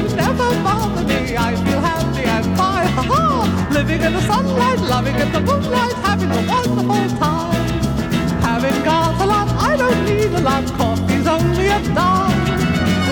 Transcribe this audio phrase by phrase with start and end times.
[0.00, 1.36] problems never bother me.
[1.36, 2.88] I feel happy and fine.
[2.88, 3.68] Ha ha!
[3.72, 7.66] Living in the sunlight, loving in the moonlight, having a wonderful time.
[8.40, 10.64] Having got a lot, I don't need a lot.
[10.78, 12.44] Coffee's only a dime.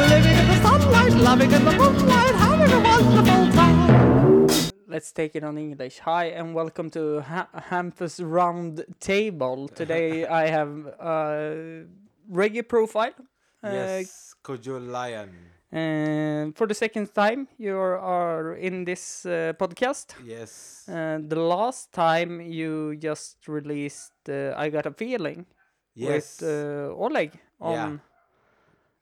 [0.09, 4.48] Living in the sunlight, loving in the moonlight, having a wonderful time.
[4.86, 5.98] Let's take it on English.
[6.00, 9.68] Hi and welcome to ha- Hampus Round Table.
[9.80, 11.84] Today I have a
[12.32, 13.14] reggae profile.
[13.62, 15.47] Uh, yes, Kojo Lion.
[15.72, 20.14] Uh, for the second time, you are in this uh, podcast.
[20.24, 20.86] Yes.
[20.88, 25.46] Uh, the last time you just released uh, I Got a Feeling
[25.95, 26.40] yes.
[26.40, 28.00] with uh, Oleg on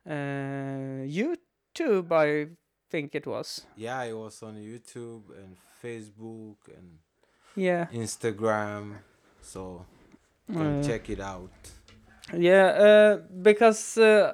[0.07, 0.11] uh,
[1.07, 2.49] YouTube, I
[2.91, 3.67] think it was.
[3.77, 6.99] yeah, it was on YouTube and Facebook and
[7.57, 7.87] Yeah.
[7.93, 8.99] Instagram.
[9.43, 9.85] So
[10.53, 11.51] can check it out.
[12.37, 14.33] Yeah, uh, because uh,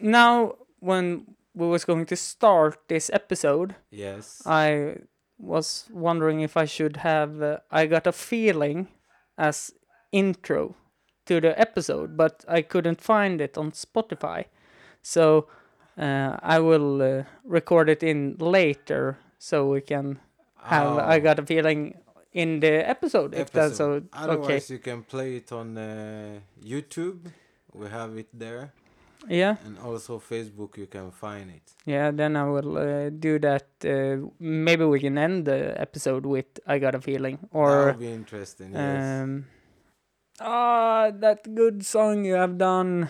[0.00, 0.54] now
[0.84, 1.24] when
[1.54, 4.42] we was going to start this episode, Yes.
[4.46, 4.96] I
[5.38, 8.88] was wondering if I should have uh, I got a feeling
[9.38, 9.72] as
[10.12, 10.74] intro
[11.26, 14.44] to the episode, but I couldn't find it on Spotify.
[15.02, 15.48] So
[15.98, 20.18] uh, I will uh, record it in later so we can
[20.62, 21.94] have I Oh, got a feeling
[22.32, 24.08] in the episode, if that's so episode.
[24.12, 24.22] okay.
[24.32, 27.30] Otherwise, you can play it on uh, YouTube.
[27.72, 28.72] We have it there.
[29.28, 29.56] Yeah.
[29.64, 31.72] And also Facebook, you can find it.
[31.86, 33.66] Yeah, then I will uh, do that.
[33.84, 37.70] Uh, maybe we can end the episode with "I Got a Feeling" or.
[37.70, 38.72] that would be interesting.
[38.72, 39.22] Yes.
[39.22, 39.46] um,
[40.40, 43.08] ah, that good song you have done.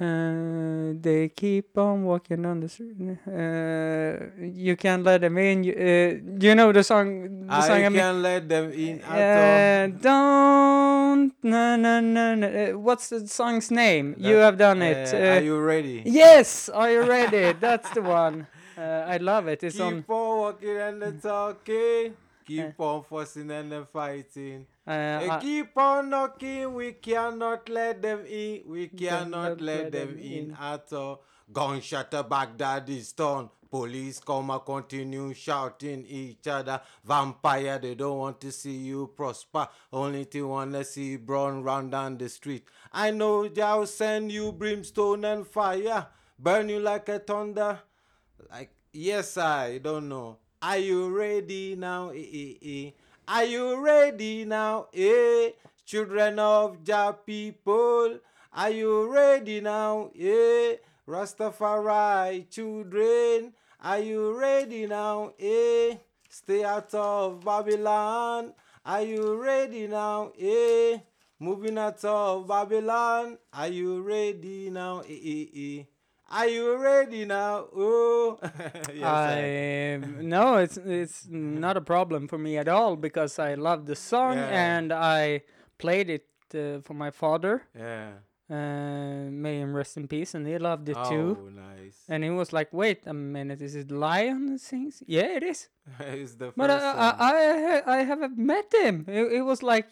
[0.00, 2.94] Uh, they keep on walking on the street.
[3.26, 5.64] Uh, you can't let them in.
[5.64, 7.46] You, uh, you know the song.
[7.48, 8.22] The I song I mean.
[8.22, 12.46] let them in at Uh, don't no no no no.
[12.46, 14.14] Uh, what's the song's name?
[14.18, 14.88] you have done all.
[14.88, 15.12] it.
[15.12, 16.02] Uh, Uh, are you ready?
[16.06, 17.52] Yes, are you ready?
[17.60, 18.46] That's the one.
[18.78, 19.64] Uh, I love it.
[19.64, 19.96] It's on.
[19.96, 22.14] Keep on walking and the talking.
[22.46, 24.66] Keep on fussing and fighting.
[24.88, 26.72] Uh, They I- keep on knocking.
[26.72, 28.62] We cannot let them in.
[28.66, 31.22] We cannot cannot let them in at all.
[31.52, 33.50] Gunshot to Baghdad is done.
[33.70, 36.80] Police come and continue shouting each other.
[37.04, 39.68] Vampire, they don't want to see you prosper.
[39.92, 42.64] Only they want to see brown run round down the street.
[42.90, 46.06] I know they'll send you brimstone and fire.
[46.38, 47.80] Burn you like a thunder.
[48.50, 50.38] Like, yes, I don't know.
[50.62, 52.10] Are you ready now?
[52.14, 52.90] Eh.
[53.28, 54.88] Are you ready now?
[54.96, 55.52] Eh?
[55.84, 58.24] Children of Jah people.
[58.56, 60.08] Are you ready now?
[60.18, 60.80] Eh?
[61.06, 63.52] Rastafari children.
[63.84, 65.34] Are you ready now?
[65.38, 66.00] Eh?
[66.30, 68.54] Stay out of Babylon.
[68.86, 70.32] Are you ready now?
[70.40, 70.96] Eh?
[71.38, 73.36] Moving out of Babylon.
[73.52, 75.00] Are you ready now?
[75.04, 75.84] Eh, eh, eh.
[76.30, 77.66] Are you ready now?
[77.74, 78.38] Oh,
[78.92, 83.86] yes, I- no, it's it's not a problem for me at all because I love
[83.86, 84.76] the song Yeah.
[84.76, 85.42] and I
[85.78, 87.62] played it uh, for my father.
[87.74, 88.10] yeah.
[88.50, 91.36] Uh, may him rest in peace, and he loved it too.
[91.38, 92.00] Oh, nice.
[92.08, 95.68] And he was like, "Wait a minute, is it Lion that sings?" Yeah, it is.
[96.00, 97.30] it's the But I I.
[97.84, 99.04] I I haven't met him.
[99.06, 99.88] It, it was like,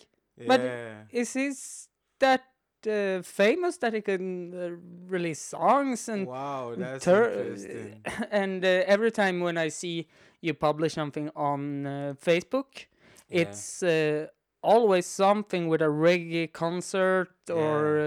[0.49, 1.05] but yeah.
[1.13, 1.53] is he
[2.21, 2.45] that
[2.87, 4.71] uh, famous that he can uh,
[5.09, 8.03] release songs and wow, that's tur- interesting.
[8.31, 10.07] and uh, every time when I see
[10.41, 12.87] you publish something on uh, Facebook,
[13.29, 13.41] Yeah.
[13.43, 14.27] it's uh,
[14.63, 17.99] always something with a reggae concert or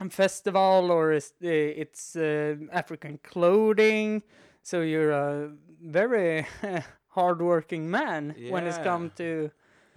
[0.00, 4.22] uh, a festival or uh, it's uh, African clothing.
[4.62, 5.50] So you're a
[5.80, 6.46] very
[7.08, 9.50] hardworking man when it's come to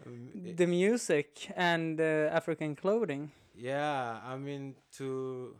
[0.05, 3.31] Um, the music and uh, African clothing.
[3.53, 5.55] Yeah, I mean, to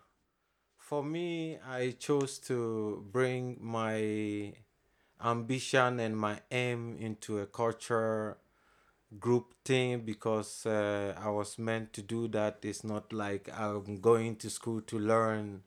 [0.78, 4.54] for me, I chose to bring my
[5.24, 8.38] ambition and my aim into a culture
[9.20, 12.60] group thing because uh, I was meant to do that.
[12.64, 15.64] It's not like I'm going to school to learn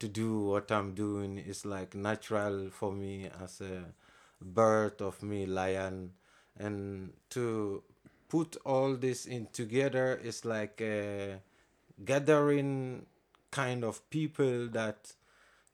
[0.00, 1.38] to do what I'm doing.
[1.38, 3.84] It's like natural for me as a
[4.40, 6.12] birth of me, lion,
[6.56, 7.82] and to
[8.28, 11.40] put all this in together is like a
[12.04, 13.04] gathering
[13.50, 15.12] kind of people that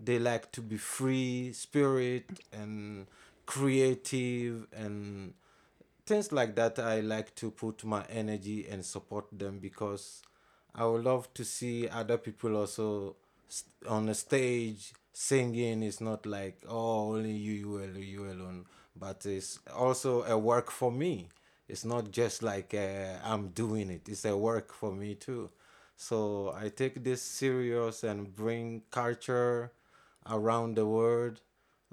[0.00, 3.06] they like to be free spirit and
[3.46, 5.34] creative and
[6.06, 10.22] things like that i like to put my energy and support them because
[10.74, 13.16] i would love to see other people also
[13.88, 15.82] on the stage singing.
[15.82, 18.64] It's not like oh only you you alone you alone
[18.96, 21.28] but it's also a work for me.
[21.68, 24.08] It's not just like uh, i'm doing it.
[24.08, 25.50] It's a work for me too
[26.06, 29.72] so i take this serious and bring culture
[30.36, 31.40] around the world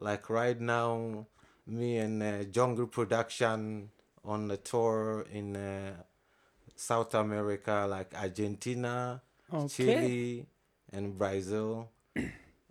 [0.02, 1.28] Like right now,
[1.68, 3.92] me and uh, Jungle Production
[4.26, 5.94] on the tour in uh,
[6.76, 9.22] South America, like Argentina,
[9.54, 9.68] Okay.
[9.74, 10.48] Chile,
[10.92, 11.90] and Brazil.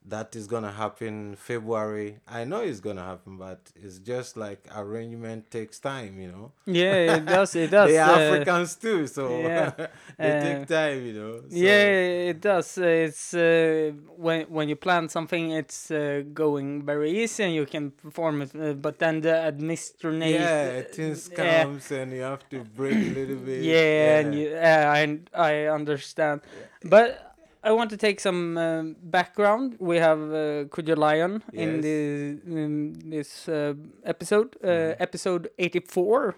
[0.07, 2.19] That is gonna happen February.
[2.27, 6.53] I know it's gonna happen, but it's just like arrangement takes time, you know.
[6.67, 7.55] Yeah, it does.
[7.55, 7.91] It does.
[7.91, 9.71] they are uh, Africans too, so yeah,
[10.19, 11.41] they uh, take time, you know.
[11.41, 12.79] so- Yeah, it does.
[12.79, 17.67] Uh, It's uh, when when you plan something, it's uh, going very easy and you
[17.67, 18.55] can perform it.
[18.55, 21.63] Uh, but then the administration, yeah, things yeah.
[21.65, 23.63] comes and you have to break a little bit.
[23.63, 26.41] yeah, and you, I I understand.
[26.85, 27.30] But
[27.63, 29.77] I want to take some um, background.
[29.79, 33.75] We have uh, Kojo Lion in the in this uh,
[34.05, 34.97] episode, uh, Mhm.
[35.01, 36.35] episode eighty four.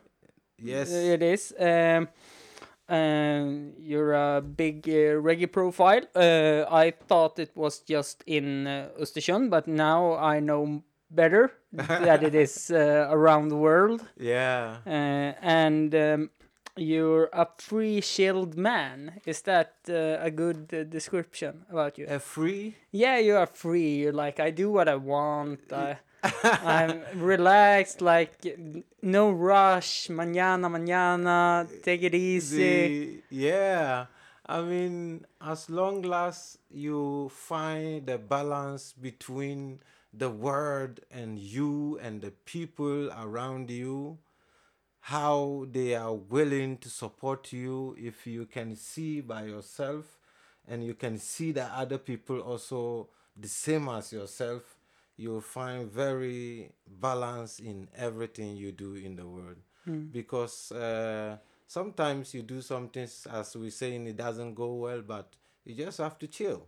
[0.58, 1.54] yes, It is.
[1.58, 2.08] Um,
[2.88, 6.02] um, you're a big uh, reggae profile.
[6.14, 12.22] Uh, I thought it was just in uh, Östersund, but now I know better that
[12.22, 14.04] it is uh, around the world.
[14.16, 16.30] yeah, Uh, and um,
[16.76, 19.20] you're a free chilled man.
[19.26, 22.06] Is that uh, a good uh, description about you?
[22.08, 22.76] a free.
[22.90, 23.96] Yeah, you are free.
[23.96, 25.72] You're like, I do what I want.
[25.72, 25.98] I,
[26.42, 28.32] I'm relaxed, like
[29.02, 30.08] no rush.
[30.08, 31.66] Mañana, mañana.
[31.82, 32.56] Take it easy.
[32.58, 34.06] The, yeah,
[34.46, 39.80] I mean, as long as you find the balance between
[40.12, 44.18] the world and you and the people around you,
[45.06, 50.04] how they are willing to support you, if you can see by yourself
[50.68, 54.76] and you can see that other people also the same as yourself,
[55.16, 59.56] you'll find very balance in everything you do in the world.
[60.12, 65.34] Because uh, sometimes you do something as we saying it doesn't go well but
[65.64, 66.66] you just have to chill.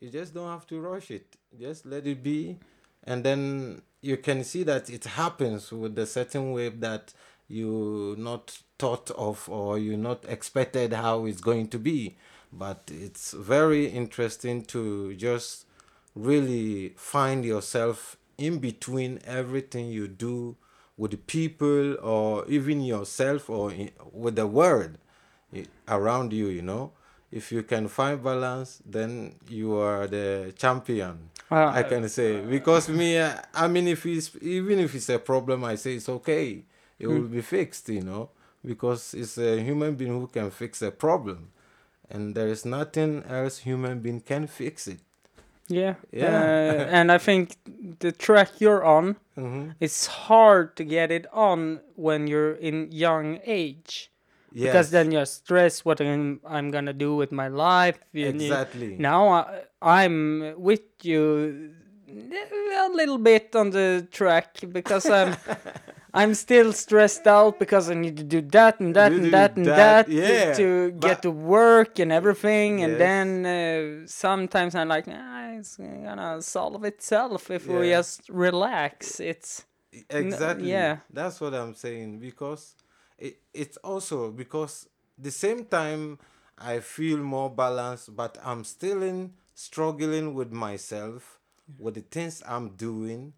[0.00, 1.36] You just don't have to rush it.
[1.58, 2.58] Just let it be
[3.04, 7.14] and then you can see that it happens with the certain way that
[7.48, 12.16] you not thought of or you not expected how it's going to be.
[12.52, 15.66] But it's very interesting to just
[16.14, 20.56] really find yourself in between everything you do
[20.96, 24.98] with people or even yourself or in, with the world
[25.88, 26.92] around you you know
[27.32, 32.88] if you can find balance then you are the champion Well, i can say because
[32.88, 36.64] me uh, i mean if it's even if it's a problem i say it's okay
[36.98, 38.30] it will be fixed you know
[38.64, 41.50] because it's a human being who can fix a problem
[42.10, 45.00] and there is nothing else human being can fix it
[45.68, 45.94] Yeah.
[46.12, 46.28] Yeah.
[46.28, 47.56] Uh, and I think
[48.00, 53.40] the track you're on, hmm it's hard to get it on when you're in young
[53.46, 54.11] age.
[54.54, 57.98] Yes Because then you're stressed what I'm, I'm gonna do with my life.
[58.12, 58.96] you- you- exactly.
[58.98, 61.70] Now I, I'm with you
[62.86, 65.36] a little bit on the track because I'm
[66.14, 69.56] I'm still stressed out because I need to do that and that You and that
[69.56, 72.82] and that, that yeah, to get to work and everything.
[72.84, 79.20] And then uh, sometimes I'm like nah, it's gonna solve itself if we just relax.
[79.20, 79.64] It's
[80.10, 80.70] exactly.
[80.70, 80.96] yeah.
[81.12, 82.74] that's what i'm saying because
[83.22, 84.88] it, it's also because
[85.18, 86.18] the same time
[86.58, 91.38] i feel more balanced but i'm still in struggling with myself
[91.78, 93.32] with the things i'm doing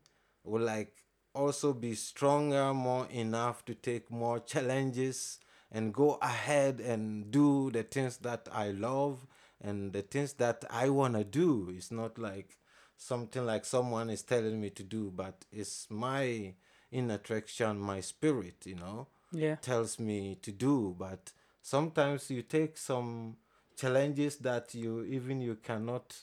[0.45, 0.93] will like
[1.35, 5.39] also be stronger more enough to take more challenges
[5.73, 9.27] and go ahead and do the things that i love
[9.61, 11.73] and the things that i want to do.
[11.75, 12.59] It's not like
[12.97, 16.55] something like someone is telling me to do, but it's my
[16.93, 20.95] inner attraction, my spirit, you know, yeah tells me to do.
[20.99, 23.37] But sometimes you take some
[23.77, 26.17] challenges that you even you cannot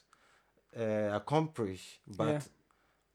[0.77, 1.99] uh, accomplish.
[2.07, 2.41] But Yeah.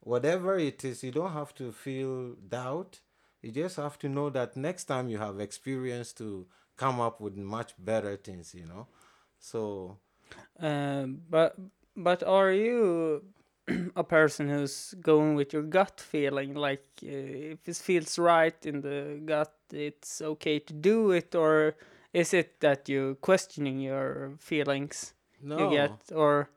[0.00, 3.00] whatever it is, you don't have to feel doubt.
[3.43, 7.37] You just have to know that next time you have experience to come up with
[7.37, 8.87] much better things, you know.
[9.38, 9.99] So
[10.59, 11.57] Um, but
[11.97, 13.25] but are you
[13.97, 16.55] a person who's going with your gut feeling?
[16.55, 17.09] Like uh,
[17.55, 21.76] if it feels right in the gut, it's okay to do it, or
[22.12, 25.58] is it that you're questioning your feelings no.
[25.58, 26.50] you get, or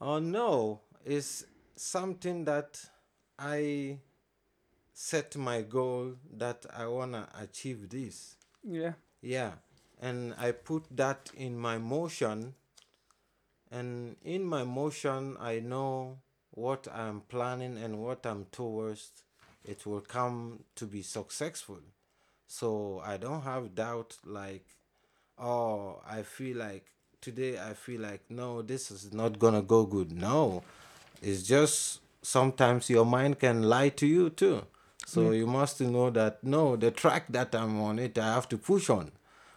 [0.00, 1.44] Oh no, it's
[1.76, 2.80] something that
[3.38, 3.98] I
[4.92, 8.36] set my goal that I wanna achieve this.
[8.62, 9.52] yeah, Yeah,
[10.00, 12.54] and I put that in my motion,
[13.70, 16.18] and in my motion, I know
[16.50, 19.10] what I'm planning and what I'm towards.
[19.64, 21.80] It will come to be successful,
[22.48, 24.16] so I don't have doubt.
[24.24, 24.66] Like,
[25.38, 26.86] oh, I feel like
[27.20, 30.10] today I feel like no, this is not gonna go good.
[30.10, 30.64] No,
[31.22, 34.64] it's just sometimes your mind can lie to you too.
[35.06, 35.36] So mm.
[35.36, 38.90] you must know that no, the track that I'm on it, I have to push
[38.90, 39.12] on.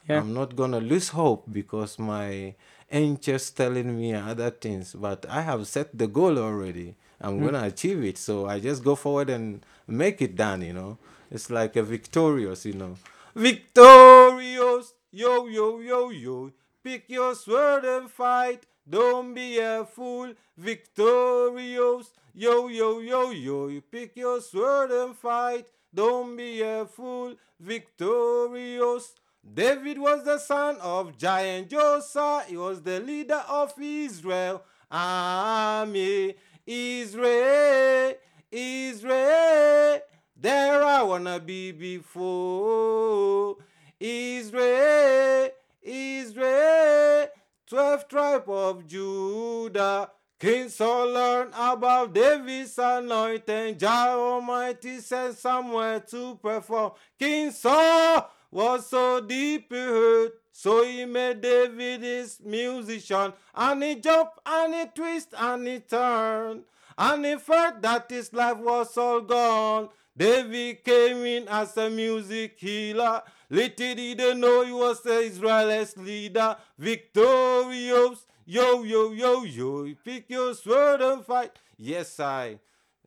[0.07, 0.19] Yeah.
[0.19, 2.55] I'm not gonna lose hope because my
[2.91, 6.95] angels telling me other things, but I have set the goal already.
[7.21, 7.45] I'm mm.
[7.45, 8.17] gonna achieve it.
[8.17, 10.97] So I just go forward and make it done, you know.
[11.31, 12.95] It's like a victorious, you know.
[13.33, 16.51] Victorious, yo, yo, yo, yo.
[16.83, 18.65] Pick your sword and fight.
[18.89, 20.33] Don't be a fool.
[20.57, 23.81] Victorious, yo, yo, yo, yo.
[23.89, 25.67] Pick your sword and fight.
[25.93, 27.35] Don't be a fool.
[27.57, 29.13] Victorious.
[29.53, 32.43] David was the son of giant Josiah.
[32.45, 34.63] He was the leader of Israel.
[34.91, 36.35] Army,
[36.67, 38.15] Israel,
[38.51, 40.01] Israel.
[40.41, 43.57] There I wanna be before.
[43.99, 45.49] Israel,
[45.83, 47.27] Israel.
[47.67, 50.09] Twelve tribe of Judah.
[50.39, 53.77] King Saul learned about David's anointing.
[53.77, 56.93] Jah Almighty sent somewhere to perform.
[57.19, 63.33] King Saul was so deeply hurt, so he made David his musician.
[63.53, 66.63] And he jumped and he twist and he turned.
[66.97, 69.89] And he felt that his life was all gone.
[70.15, 73.23] David came in as a music healer.
[73.49, 76.57] Little did they know he was the Israel's leader.
[76.77, 78.25] Victorious.
[78.45, 79.87] Yo, yo, yo, yo.
[80.03, 81.51] Pick your sword and fight.
[81.77, 82.59] Yes, I.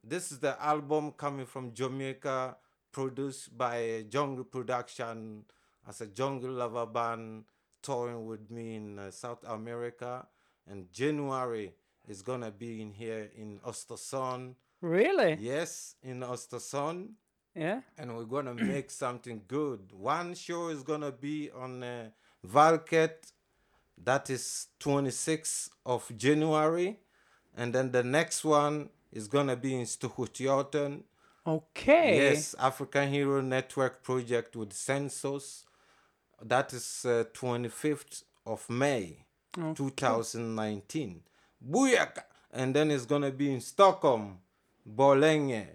[0.02, 2.56] This is the album coming from Jamaica,
[2.92, 5.44] produced by Jungle Production
[5.87, 7.44] as a jungle lover band
[7.82, 10.26] touring with me in uh, South America.
[10.66, 11.73] And January
[12.08, 14.54] is gonna be in here in Östersund.
[14.84, 15.38] Really?
[15.40, 17.14] Yes, in Östersund.
[17.54, 17.80] Yeah.
[17.96, 19.80] And we're gonna make something good.
[19.92, 22.10] One show is gonna be on uh,
[22.46, 23.32] Valket,
[24.04, 26.98] that is 26th of January.
[27.56, 31.04] And then the next one is gonna be in Stuhutjoten.
[31.46, 32.16] Okay.
[32.16, 35.64] Yes, African Hero Network project with Census.
[36.42, 39.24] That is uh, 25th of May,
[39.74, 41.22] 2019.
[41.70, 42.24] Booyaka!
[42.52, 44.38] And then it's gonna be in Stockholm,
[44.86, 45.66] Borlänge,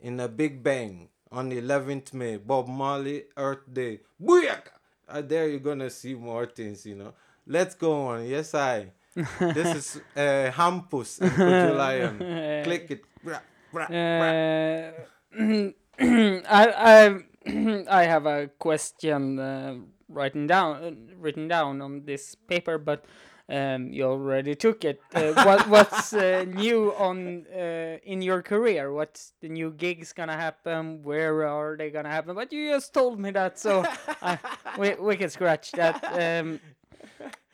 [0.00, 4.00] in a Big Bang on 11th May, Bob Marley Earth Day.
[4.20, 4.72] Booyaka!
[5.08, 7.14] Uh, there you're gonna see more things, you know.
[7.46, 8.26] Let's go on.
[8.26, 8.92] Yes, I.
[9.40, 12.18] this is uh, Hampus and Kutu Lion.
[12.64, 13.02] Click it.
[13.24, 13.40] Bra,
[13.72, 14.30] bra, bra.
[14.30, 14.92] Uh,
[16.00, 17.18] I I
[17.90, 19.74] I have a question uh,
[20.08, 23.04] written down uh, written down on this paper, but
[23.50, 25.00] um, you already took it.
[25.14, 28.92] Uh, what what's uh, new on uh, in your career?
[28.92, 31.02] What's the new gigs gonna happen?
[31.02, 32.34] Where are they gonna happen?
[32.34, 33.84] But you just told me that, so
[34.22, 34.38] I,
[34.78, 35.98] we we can scratch that.
[36.14, 36.60] Um,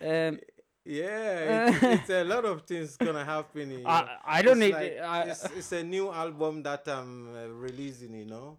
[0.00, 0.38] um,
[0.86, 3.70] Yeah, it's, it's a lot of things gonna happen.
[3.72, 3.90] You know.
[3.90, 7.34] I- I don't It's need like- it, I- it's, it's a new album that I'm
[7.34, 8.14] uh, releasing.
[8.14, 8.58] You know,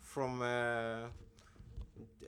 [0.00, 0.38] from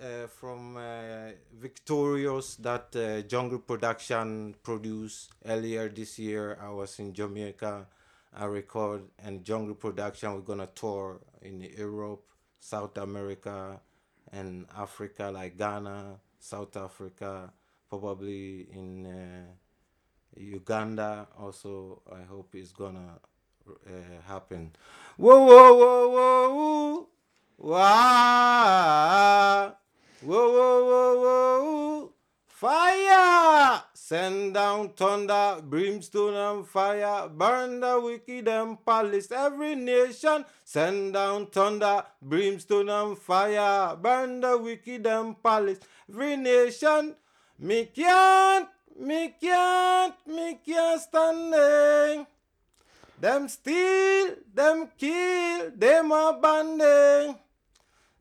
[0.00, 6.58] uh, from uh, Victorious that uh, Jungle Production produced earlier this year.
[6.60, 7.86] I was in Jamaica.
[8.34, 10.34] I record and Jungle Production.
[10.34, 12.24] We're gonna tour in Europe,
[12.60, 13.80] South America,
[14.32, 17.52] and Africa, like Ghana, South Africa,
[17.88, 19.46] probably in uh,
[20.36, 21.28] Uganda.
[21.38, 23.18] Also, I hope it's gonna
[23.68, 23.90] uh,
[24.26, 24.72] happen.
[25.16, 27.08] Whoa, whoa, whoa, whoa, whoa,
[27.58, 28.66] wah.
[30.22, 32.12] Whoa, whoa, whoa, whoa,
[32.46, 33.82] fire!
[33.92, 40.44] Send down thunder, brimstone and fire, burn the wicked and palace, every nation.
[40.64, 47.16] Send down thunder, brimstone and fire, burn the wicked and palace, every nation.
[47.58, 48.68] Me can't,
[48.98, 52.26] me can't, me can't standing.
[53.20, 57.36] Them steal, them kill, them abandon.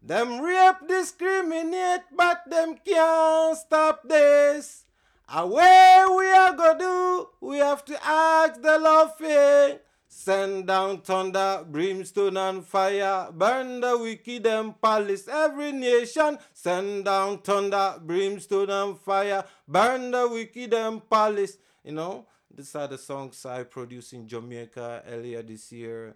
[0.05, 4.85] Them rape, discriminate, but them can't stop this.
[5.27, 9.79] Away we are gonna do, we have to ask the loving.
[10.07, 16.37] Send down thunder, brimstone and fire, burn the wicked and palace, every nation.
[16.53, 21.57] Send down thunder, brimstone and fire, burn the wicked and palace.
[21.83, 26.15] You know, these are the songs I produced in Jamaica earlier this year.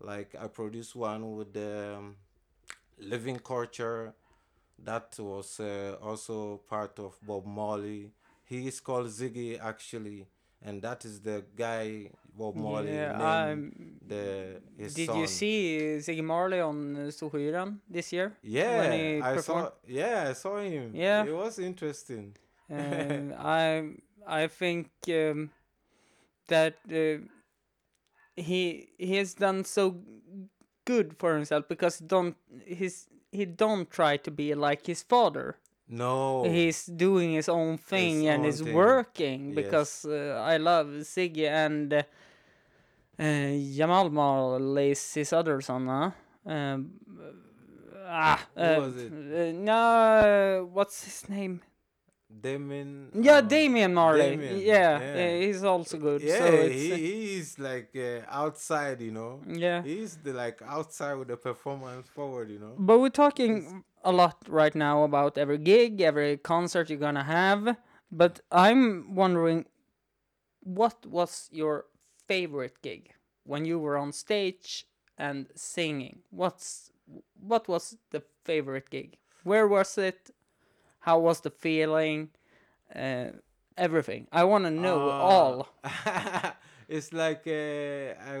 [0.00, 2.16] Like I produced one with the um,
[3.00, 4.14] Living Culture,
[4.84, 8.12] that was uh, also part of Bob Marley.
[8.44, 10.26] He is called Ziggy actually,
[10.62, 13.72] and that is the guy Bob Marley Yeah, named um,
[14.06, 15.16] the his Did son.
[15.20, 18.32] you see Ziggy Marley on Storsjöyran this year?
[18.42, 19.70] Yeah, I saw.
[19.86, 20.92] Yeah, I saw him.
[20.94, 21.24] Yeah.
[21.24, 22.36] it was interesting.
[22.70, 23.94] Um, I
[24.26, 25.50] I think um,
[26.48, 27.18] that uh,
[28.36, 29.96] he he has done so
[30.88, 35.56] good for himself because don't he's he don't try to be like his father.
[35.88, 36.44] No.
[36.44, 38.74] He's doing his own thing and own is thing.
[38.74, 39.56] working Yes.
[39.56, 42.02] because uh, I love Ziggy and uh,
[43.18, 46.10] uh, Jamal Marley his other son, huh?
[46.46, 46.90] Um,
[48.06, 49.12] ah, Who uh, was it?
[49.12, 51.60] uh, no, what's his name?
[52.28, 53.10] Damian.
[53.14, 54.30] Yeah, uh, Damian Marley.
[54.36, 55.14] Damian, Yeah, yeah.
[55.16, 56.20] yeah, he's also good.
[56.22, 59.40] Yeah, so it's, he, he's like uh, outside, you know.
[59.46, 59.82] yeah.
[59.82, 62.74] He's the like outside with the performance forward, you know.
[62.78, 67.76] But we're talking a lot right now about every gig, every concert you're gonna have.
[68.12, 69.66] But I'm wondering,
[70.60, 71.86] what was your
[72.26, 73.12] favorite gig
[73.44, 76.20] when you were on stage and singing?
[76.30, 76.90] What's
[77.40, 79.16] what was the favorite gig?
[79.44, 80.30] Where was it?
[81.08, 82.28] How was the feeling?
[82.94, 83.28] Uh,
[83.78, 84.28] everything.
[84.30, 85.68] I want to know Uh, all.
[86.88, 88.34] it's like uh, I,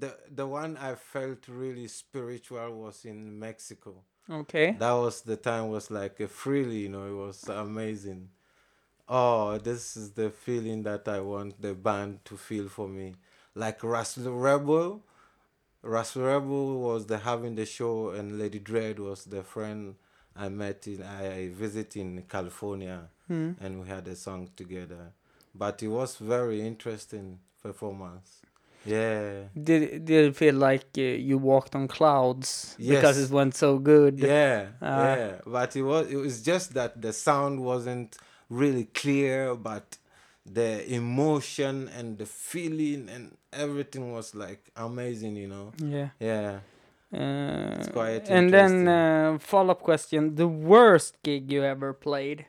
[0.00, 3.92] the the one I felt really spiritual was in Mexico.
[4.40, 4.68] Okay.
[4.78, 8.30] That was the time was like a freely, you know, it was amazing.
[9.06, 13.16] Oh, this is the feeling that I want the band to feel for me.
[13.54, 15.04] Like Russell Rebel,
[15.82, 19.96] Russell Rebel was the having the show, and Lady Dread was the friend
[20.38, 25.12] I met in I visit in California, and we had a song together.
[25.54, 28.28] But it was very interesting performance.
[28.86, 29.48] Yeah.
[29.54, 34.18] Did did it feel like uh, you walked on clouds because it went so good?
[34.20, 35.16] Yeah, Ah.
[35.16, 35.32] yeah.
[35.46, 38.16] But it was it was just that the sound wasn't
[38.48, 39.98] really clear, but
[40.46, 45.72] the emotion and the feeling and everything was like amazing, you know.
[45.96, 46.08] Yeah.
[46.20, 46.60] Yeah.
[47.12, 52.46] Uh, quite and then uh, follow up question: the worst gig you ever played?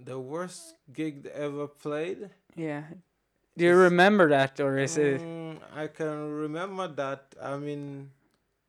[0.00, 2.30] The worst gig ever played.
[2.56, 2.82] Yeah.
[3.56, 5.20] Do you remember that, or is it?
[5.20, 7.34] Mm, I can remember that.
[7.40, 8.10] I mean,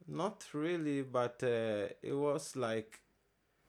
[0.08, 3.02] not really, but uh, it was like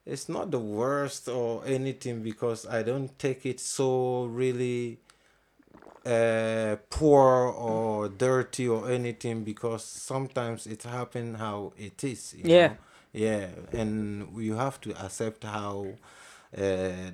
[0.05, 4.99] it's not the worst or anything because I don't take it so really
[6.07, 12.35] uh, poor or dirty or anything because sometimes it happen how it is.
[12.37, 12.69] you Yeah.
[12.69, 12.77] know?
[13.13, 15.87] Yeah, and you have to accept how
[16.55, 16.61] uh,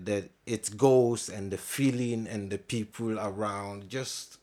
[0.06, 3.90] that it goes and the feeling and the people around.
[3.90, 4.40] Just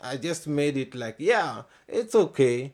[0.00, 2.72] I just made it like yeah, it's okay.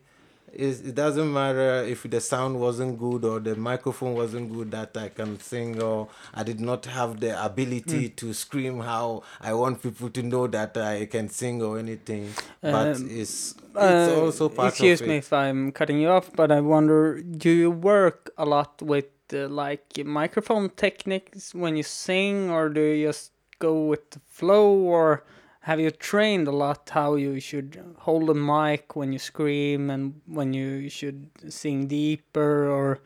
[0.52, 4.96] It's, it doesn't matter if the sound wasn't good or the microphone wasn't good that
[4.96, 9.82] I can sing or I did not have the ability to scream how I want
[9.82, 12.32] people to know that I can sing or anything.
[12.62, 15.18] but Um, it's it's Uh, also part of excuse of me it.
[15.18, 19.48] if I'm cutting you off, but I wonder: do you work a lot with uh,
[19.48, 25.24] like microphone techniques when you sing, or do you just go with the flow, or
[25.66, 27.70] have you trained a lot how you should
[28.06, 33.00] hold a mic when you scream and when you should sing deeper, or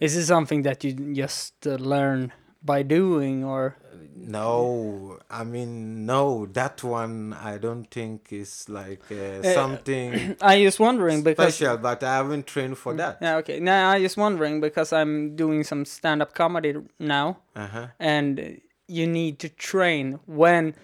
[0.00, 2.32] is it something that you just uh, learn
[2.64, 3.76] by doing, or
[4.16, 6.46] No, I mean no.
[6.46, 11.76] That one I don't think is like uh, Uh, something I just wondering because special,
[11.76, 13.18] but I haven't trained for that.
[13.20, 13.58] Yeah, okay.
[13.60, 17.86] Now I just wondering because I'm doing some stand-up comedy now, Uh huh.
[18.00, 20.74] and you need to train when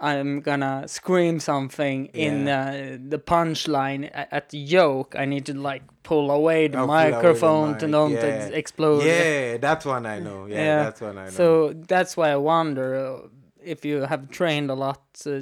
[0.00, 5.14] I'm gonna scream something in uh, the punchline at the joke.
[5.16, 8.48] I need to like pull away the the microphone to not yeah.
[8.52, 9.04] explode.
[9.04, 10.46] Yeah, that one I know.
[10.46, 11.30] Yeah, Yeah, that one I know.
[11.30, 13.28] So that's why I wonder uh,
[13.62, 15.40] if you have trained a lot, uh,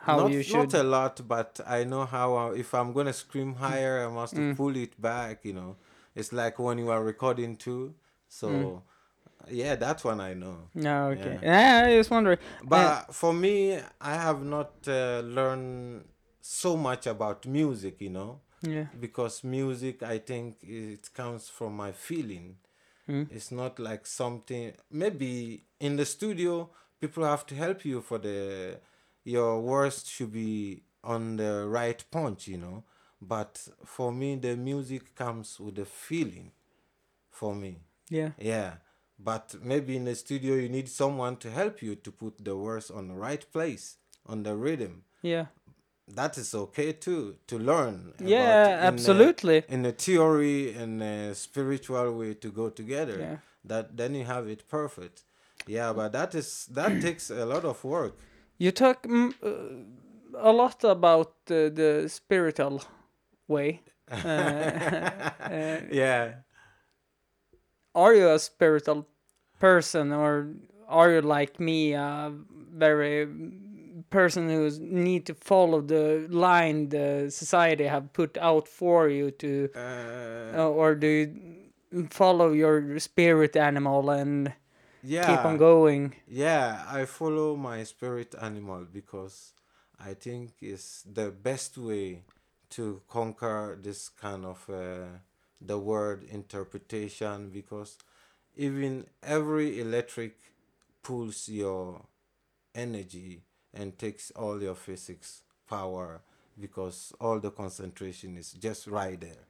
[0.00, 0.72] how not, you should.
[0.72, 2.34] not a lot, but I know how.
[2.34, 4.56] I, if I'm gonna scream higher, I must Mm.
[4.56, 5.44] pull it back.
[5.44, 5.76] You know,
[6.14, 7.94] it's like when you are recording too.
[8.28, 8.82] So, Mm.
[9.50, 10.56] Yeah, that one I know.
[10.74, 11.38] no, okay.
[11.42, 11.84] Yeah.
[11.86, 12.38] I was wondering.
[12.62, 16.04] But for me, I have not uh, learned
[16.40, 18.00] so much about music.
[18.00, 18.40] You know.
[18.66, 18.86] Yeah.
[18.98, 22.56] because music i think it comes from my feeling
[23.06, 23.26] Mm.
[23.30, 28.80] it's not like something maybe in the studio people have to help you for the
[29.24, 32.84] your words should be on the right punch you know
[33.20, 36.50] but for me the music comes with the feeling
[37.30, 37.72] for me
[38.08, 38.30] Yeah.
[38.38, 38.70] yeah
[39.18, 42.90] but maybe in the studio you need someone to help you to put the words
[42.90, 43.96] on the right place
[44.26, 45.46] on the rhythm Yeah.
[46.08, 49.62] that is okay too to learn Yeah, about in a- absolutely.
[49.68, 53.36] in a theory and a spiritual way to go together Yeah.
[53.64, 55.24] that then you have it perfect
[55.66, 58.14] yeah but that is that takes a lot of work
[58.58, 62.82] You talk mm, uh, a lot about uh, the spiritual
[63.48, 63.80] way.
[64.10, 64.18] Uh,
[65.40, 66.43] uh, yeah
[67.94, 69.06] are you a spiritual
[69.58, 70.54] person, or
[70.88, 72.32] are you like me, a
[72.72, 73.28] very
[74.10, 79.70] person who need to follow the line the society have put out for you to,
[79.74, 84.52] Uh, uh, or do you follow your spirit animal and
[85.02, 85.26] yeah.
[85.26, 86.14] keep on going?
[86.28, 89.52] Yeah, I follow my spirit animal because
[89.98, 92.22] I think it's the best way
[92.70, 95.18] to conquer this kind of uh,
[95.66, 97.96] the word interpretation because
[98.56, 100.36] even every electric
[101.02, 102.02] pulls your
[102.74, 106.22] energy and takes all your physics power
[106.60, 109.46] because all the concentration is just right there.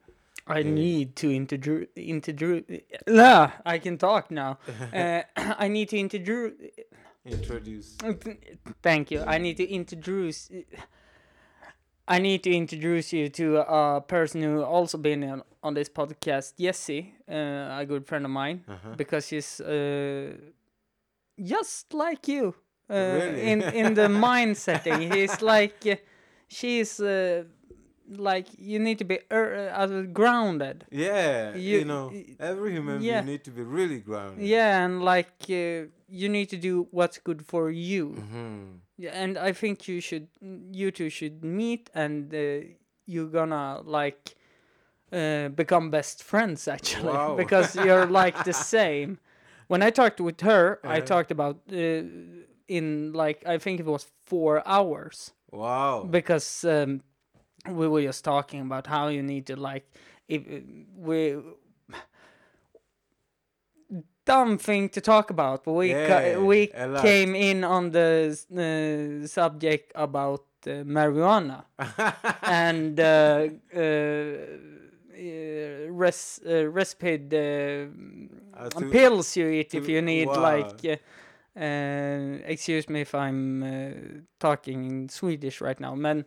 [0.46, 2.64] I need to introduce introduce.
[3.06, 4.58] Nah, I can talk now.
[4.92, 6.52] uh, I need to introduce.
[7.24, 7.96] Introduce.
[8.82, 9.22] Thank you.
[9.26, 10.50] I need to introduce.
[12.06, 16.54] I need to introduce you to a person who also been on, on this podcast,
[16.58, 18.94] Jessie, uh, a good friend of mine, Uh-huh.
[18.96, 20.32] because she's uh,
[21.42, 22.54] just like you
[22.90, 23.42] uh, Really?
[23.50, 25.10] in in the mind setting.
[25.12, 25.96] He's like uh,
[26.48, 27.44] she's uh,
[28.08, 30.84] like you need to be er, uh, grounded.
[30.90, 33.22] Yeah, you, You- know, every human yeah.
[33.22, 34.46] being need to be really grounded.
[34.46, 38.08] Yeah, and like uh, you need to do what's good for you.
[38.12, 42.66] hmm Yeah, and I think you should, you two should meet, and uh,
[43.06, 44.36] you're gonna like
[45.12, 47.34] uh, become best friends actually, Wow.
[47.36, 49.18] because you're like the same.
[49.68, 51.06] When I talked with her, I Uh-huh.
[51.06, 52.02] talked about uh,
[52.68, 56.06] in like I think it was four hours Wow.
[56.10, 57.02] because um,
[57.68, 59.86] we were just talking about how you need to like
[60.28, 60.42] if
[60.96, 61.36] we
[64.26, 66.66] dumb thing to talk about but we Yeah, we
[67.02, 71.64] came in on the uh, subject about uh, marijuana
[72.42, 73.80] and uh, uh,
[75.16, 80.42] uh, res uh, respid Uh, to- pills you eat if to- you need wow.
[80.54, 81.00] like
[82.46, 86.24] excuse me if I'm talking in Swedish right now men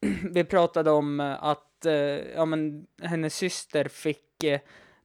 [0.34, 1.86] vi pratade om att
[2.34, 4.44] ja, men, hennes syster fick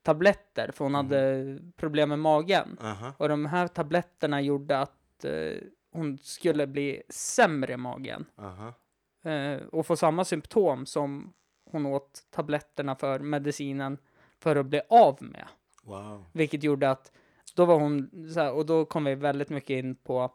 [0.04, 3.14] tabletter för hon hade problem med magen uh-huh.
[3.18, 5.58] och de här tabletterna gjorde att eh,
[5.92, 8.74] hon skulle bli sämre i magen Uh-huh.
[9.56, 11.34] eh, och få samma symptom som
[11.72, 13.98] hon åt tabletterna för medicinen
[14.40, 15.48] för att bli av med.
[15.84, 16.26] Wow.
[16.32, 17.12] Vilket gjorde att
[17.56, 20.32] då var hon så här, och då kom vi väldigt mycket in på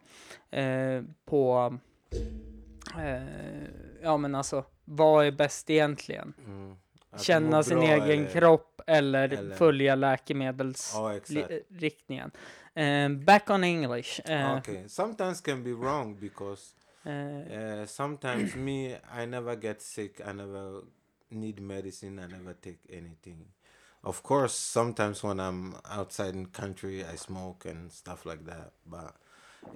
[0.50, 1.74] eh, på
[2.98, 3.22] eh,
[4.02, 6.34] ja men alltså vad är bäst egentligen?
[6.46, 6.76] Mm.
[7.18, 12.30] Känna sin egen eller- kropp eller, eller- följa Ja, läkemedelsriktningen.
[12.30, 12.36] exakt.
[12.74, 14.20] Eh, back on English.
[14.24, 14.88] Eh, okay.
[14.88, 16.62] Sometimes can be wrong because
[17.04, 20.20] uh, sometimes me, I never get sick.
[20.20, 20.80] I never
[21.28, 22.24] need medicine.
[22.24, 23.46] I never take anything.
[24.02, 28.72] Of course, sometimes when I'm outside in country, I smoke and stuff like that.
[28.86, 29.14] But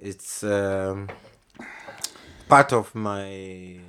[0.01, 1.09] it's um,
[2.47, 3.79] part of my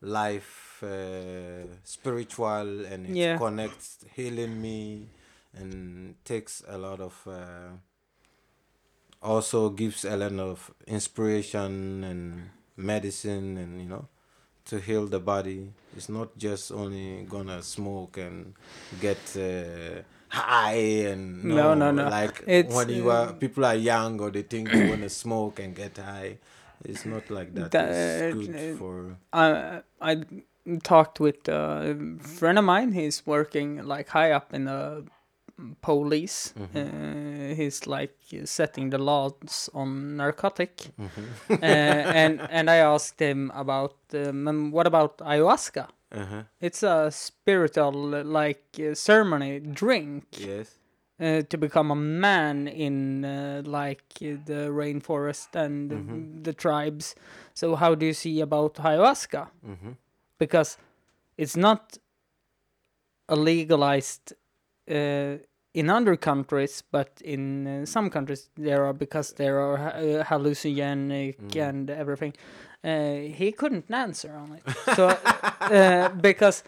[0.00, 3.38] life, uh, spiritual, and it Yeah.
[3.38, 5.08] connects healing me,
[5.54, 7.14] and takes a lot of.
[7.26, 7.76] Uh,
[9.22, 14.08] also gives a lot of inspiration and medicine and you know
[14.64, 18.54] to heal the body it's not just only gonna smoke and
[19.00, 22.04] get uh, high and No, no, no.
[22.04, 22.08] no.
[22.10, 25.08] like It's, when you are uh, people are young or they think they want to
[25.10, 26.38] smoke and get high
[26.84, 30.24] it's not like that That- it's uh, good for I I
[30.82, 32.92] talked with a friend of mine.
[32.92, 35.04] He's working like high up in the
[35.80, 36.54] police.
[36.74, 40.90] Uh, he's like setting the laws on narcotic.
[40.98, 45.88] uh, and and I asked him about um, what about ayahuasca?
[46.12, 46.42] uh-huh.
[46.60, 47.92] It's a spiritual
[48.24, 50.78] like uh, ceremony drink yes
[51.20, 56.42] uh, to become a man in uh, like the rainforest and Mm-hmm.
[56.42, 57.14] the tribes.
[57.54, 59.48] So how do you see about ayahuasca?
[60.42, 60.78] Because
[61.36, 61.98] it's not
[63.28, 64.32] a legalized
[64.90, 65.36] uh,
[65.74, 71.36] in other countries, but in uh, some countries there are because there are uh, hallucinogenic
[71.42, 71.68] Mm.
[71.68, 72.34] and everything.
[72.84, 75.18] Uh, he couldn't answer on it, so
[75.70, 76.64] uh, because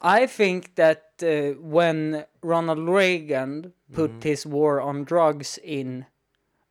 [0.00, 4.22] I think that uh, when Ronald Reagan put Mm-hmm.
[4.22, 6.06] his war on drugs in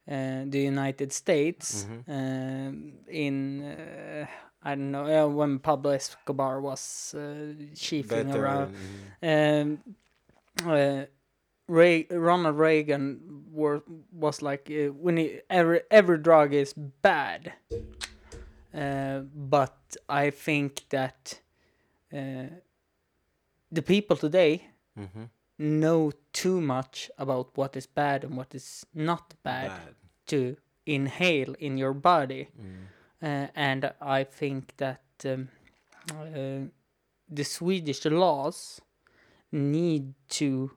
[0.07, 2.11] uh, the United States, Mm-hmm.
[2.11, 4.25] um, in uh,
[4.63, 8.73] I don't know uh, when Pablo Escobar was uh, chiefing better around.
[9.21, 9.79] and,
[10.63, 11.05] Um, uh,
[11.67, 17.53] Ray, Ronald Reagan were, was like uh, when he, every every drug is bad,
[18.73, 19.77] uh, but
[20.09, 21.41] I think that
[22.13, 22.47] uh,
[23.71, 25.29] the people today Mhm.
[25.57, 29.95] know too much about what is bad and what is not bad, bad
[30.27, 32.47] to inhale in your body.
[32.59, 32.87] Mm.
[33.21, 35.49] Uh, and I think that um,
[36.11, 36.67] uh,
[37.29, 38.81] the Swedish laws
[39.51, 40.71] need to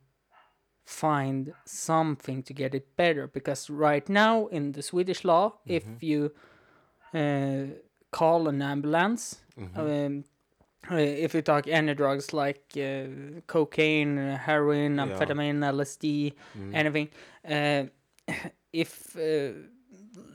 [0.85, 6.33] find something to get it better because right now in the Swedish law, if you
[7.15, 7.65] uh,
[8.11, 9.41] call an ambulance,
[9.77, 10.25] um,
[10.91, 15.05] uh, if you talk any drugs like uh, cocaine, heroin, Yeah.
[15.07, 16.35] amphetamine, LSD,
[16.73, 17.09] anything,
[17.49, 17.85] uh,
[18.73, 19.53] if uh,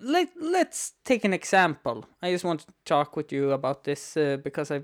[0.01, 2.05] let let's take an example.
[2.21, 4.81] I just want to talk with you about this uh, because I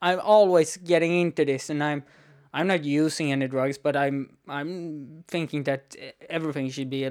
[0.00, 2.04] I'm always getting into this and I'm
[2.52, 5.96] I'm not using any drugs, but I'm I'm thinking that
[6.28, 7.08] everything should be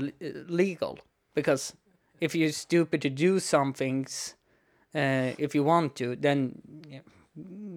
[0.48, 1.00] legal
[1.36, 1.74] because
[2.20, 4.36] if you're stupid to do some things,
[4.96, 7.00] uh, if you want to, then yeah,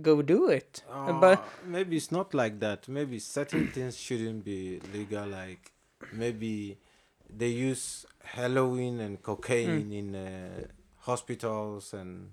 [0.00, 0.82] go do it.
[0.90, 2.88] Uh, but maybe it's not like that.
[2.88, 5.26] Maybe certain things shouldn't be legal.
[5.26, 5.72] Like
[6.12, 6.78] maybe
[7.36, 9.92] they use heroin and cocaine Hmm.
[9.92, 10.64] in uh,
[11.00, 12.30] hospitals and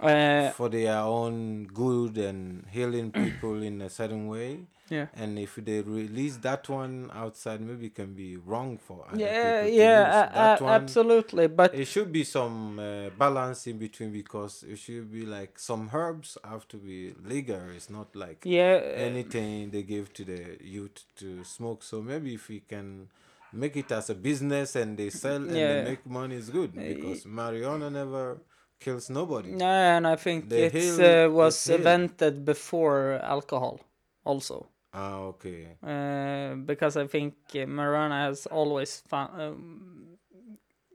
[0.00, 4.60] uh, for their own good and healing people in a certain way.
[4.90, 5.06] yeah.
[5.14, 9.62] And if they release that one outside, maybe it can be wrong for other Yeah,
[9.64, 10.14] people yeah, use.
[10.14, 11.46] a- That a- one, absolutely.
[11.48, 15.90] But it should be some uh, balance in between because it should be like some
[15.92, 17.60] herbs have to be legal.
[17.74, 21.82] It's not like yeah, uh, anything they give to the youth to smoke.
[21.82, 23.08] So maybe if we can
[23.52, 25.82] make it as a business and they sell and Yeah.
[25.82, 28.38] they make money, is good because marijuana never
[28.80, 29.50] kills nobody.
[29.52, 33.80] no, and I think The it's uh, was invented before alcohol,
[34.24, 34.66] also.
[34.92, 35.76] Ah, okay.
[35.82, 40.18] Uh, because I think uh, marijuana has always found um,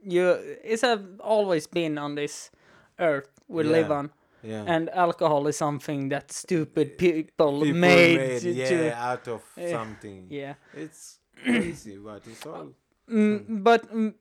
[0.02, 0.28] you.
[0.64, 2.50] It's have always been on this
[2.98, 4.10] earth we live on,
[4.42, 4.64] Yeah.
[4.66, 9.42] and alcohol is something that stupid people, People made, made, to, yeah, to- out of
[9.56, 10.26] Eh, something.
[10.30, 10.54] yeah.
[10.74, 12.68] It's crazy, but it's all.
[13.10, 14.14] Mm, but mm,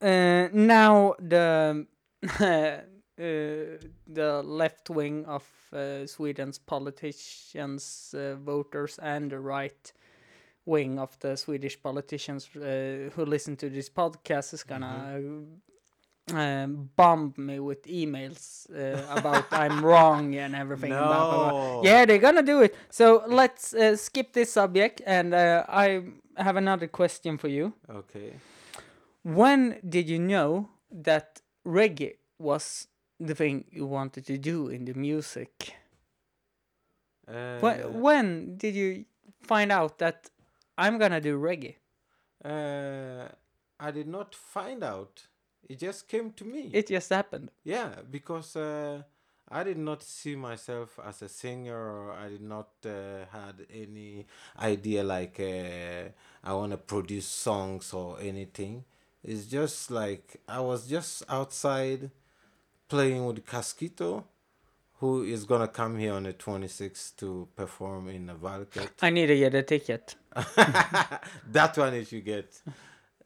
[0.00, 1.86] uh, now the
[2.40, 2.76] uh,
[3.16, 9.92] the left wing of uh, Sweden's politicians, uh, voters, and the right
[10.66, 15.20] wing of the Swedish politicians uh, who listen to this podcast is gonna
[16.32, 20.90] um, bomb me with emails uh, about I'm wrong and everything.
[20.90, 21.50] blah, blah, blah.
[21.50, 21.82] No.
[21.84, 22.74] Yeah, they're gonna do it.
[22.90, 26.02] So let's uh, skip this subject, and uh, I
[26.36, 27.72] have another question for you.
[27.90, 28.34] Okay.
[29.22, 32.88] When did you know that reggae was
[33.20, 35.74] the thing you wanted to do in the music?
[37.26, 39.04] Uh, When, when did you
[39.42, 40.30] find out that
[40.76, 41.76] I'm gonna do reggae?
[42.44, 43.28] uh,
[43.80, 45.26] I did not find out.
[45.68, 46.70] It just came to me.
[46.72, 47.50] It just happened.
[47.64, 49.02] Yeah, because uh,
[49.50, 54.26] I did not see myself as a singer, or I did not uh, had any
[54.58, 56.08] idea like uh,
[56.42, 58.84] I want to produce songs or anything.
[59.22, 62.10] It's just like I was just outside
[62.88, 64.24] playing with Casquito,
[65.00, 68.90] who is gonna come here on the 26th to perform in the Valket.
[69.02, 70.14] I need to get a ticket.
[70.56, 72.60] that one is you get.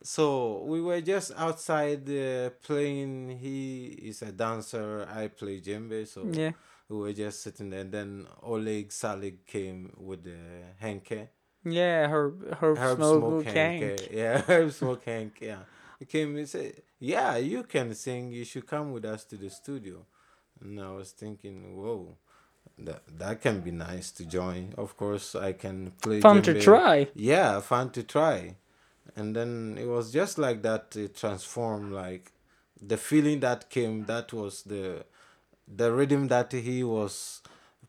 [0.02, 3.38] So we were just outside uh, playing.
[3.38, 5.08] He is a dancer.
[5.10, 6.06] I play djembe.
[6.06, 6.52] So Yeah.
[6.88, 7.80] we were just sitting there.
[7.80, 10.38] And then Oleg Salig came with the
[10.80, 11.28] Henke.
[11.64, 12.30] Yeah, her
[12.60, 13.82] her Herb smoke, Smoke Hank.
[13.82, 14.08] Henke.
[14.12, 15.38] Yeah, Herb Smoke Hank.
[15.40, 15.58] Yeah.
[15.98, 18.30] He came and said, Yeah, you can sing.
[18.30, 20.06] You should come with us to the studio.
[20.60, 22.16] And I was thinking, Whoa.
[22.80, 24.72] That, that can be nice to join.
[24.78, 26.20] Of course, I can play.
[26.20, 27.08] Fun to try.
[27.14, 28.54] Yeah, fun to try.
[29.16, 30.94] And then it was just like that.
[30.96, 31.92] It transformed.
[31.92, 32.32] Like
[32.80, 34.04] the feeling that came.
[34.06, 35.04] That was the
[35.66, 37.42] the rhythm that he was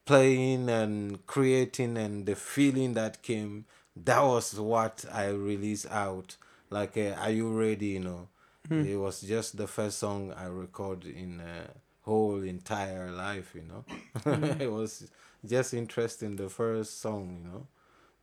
[0.06, 3.66] playing and creating, and the feeling that came.
[3.96, 6.38] That was what I released out.
[6.70, 7.88] Like, uh, are you ready?
[7.88, 8.28] You know,
[8.70, 11.70] it was just the first song I recorded in a
[12.02, 13.54] whole entire life.
[13.56, 13.86] You know,
[14.60, 15.10] it was
[15.46, 16.36] just interesting.
[16.36, 17.42] The first song.
[17.44, 17.68] You know,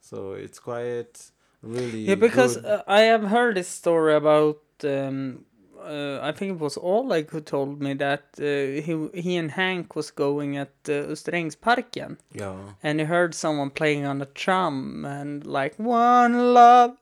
[0.00, 1.30] so it's quite
[1.62, 4.59] really Yeah, because uh, I have heard this story about.
[4.85, 5.45] Um,
[5.81, 9.95] uh, I think it was Oleg who told me that uh, he he and Hank
[9.95, 12.57] was going at uh, Österängsparken yeah.
[12.83, 16.97] and he heard someone playing on a tram and like one love,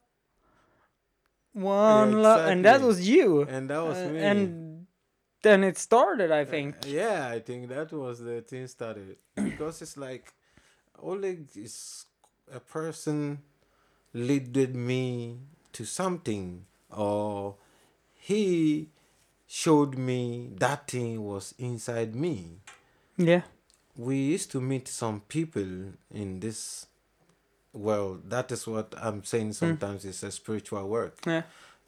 [1.55, 3.47] one love, and that was you.
[3.49, 4.21] And that was Uh, me.
[4.21, 4.87] and
[5.43, 6.75] then it started, I think.
[6.87, 10.35] Yeah, I think that was the thing started because it's like
[10.99, 12.07] Oleg is
[12.53, 13.39] a person
[14.15, 15.39] leaded me
[15.73, 17.57] to something or
[18.15, 18.89] he
[19.47, 22.61] showed me that thing was inside me.
[23.19, 23.43] Yeah.
[23.97, 26.87] We used to meet some people in this
[27.73, 28.31] world.
[28.31, 29.53] That is what I'm saying hmm.
[29.53, 31.19] sometimes it's a spiritual work.
[31.27, 31.43] Yeah.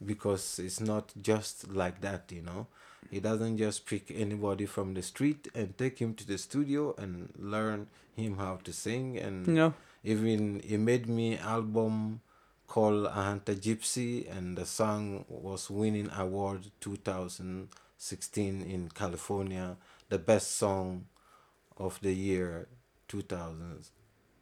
[0.05, 2.67] because it's not just like that, you know.
[3.11, 7.33] He doesn't just pick anybody from the street and take him to the studio and
[7.39, 9.75] learn him how to sing and No.
[10.07, 12.21] Even he made me album
[12.69, 19.77] called Ahanta Gypsy and the song was winning award 2016 in California
[20.09, 21.07] the best song
[21.77, 22.69] of the year
[23.09, 23.85] 2000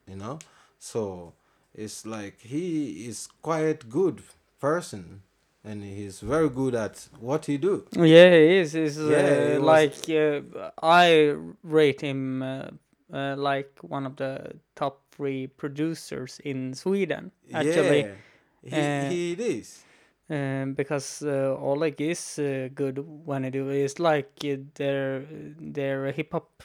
[0.07, 0.38] you know
[0.79, 1.33] so
[1.74, 4.22] it's like he is quite good
[4.61, 5.22] person
[5.64, 8.72] and he's very good at what he do Yeah, he is.
[8.72, 12.66] He's Yeah, uh, was- like uh, I rate him uh,
[13.12, 17.31] uh, like one of the top three producers in Sweden.
[17.53, 18.14] Actually, yeah
[18.62, 19.85] he, uh, he is
[20.31, 23.69] um, because uh, Oleg is uh, good when he do.
[23.69, 25.25] It's like uh, their
[25.61, 26.62] their hip hop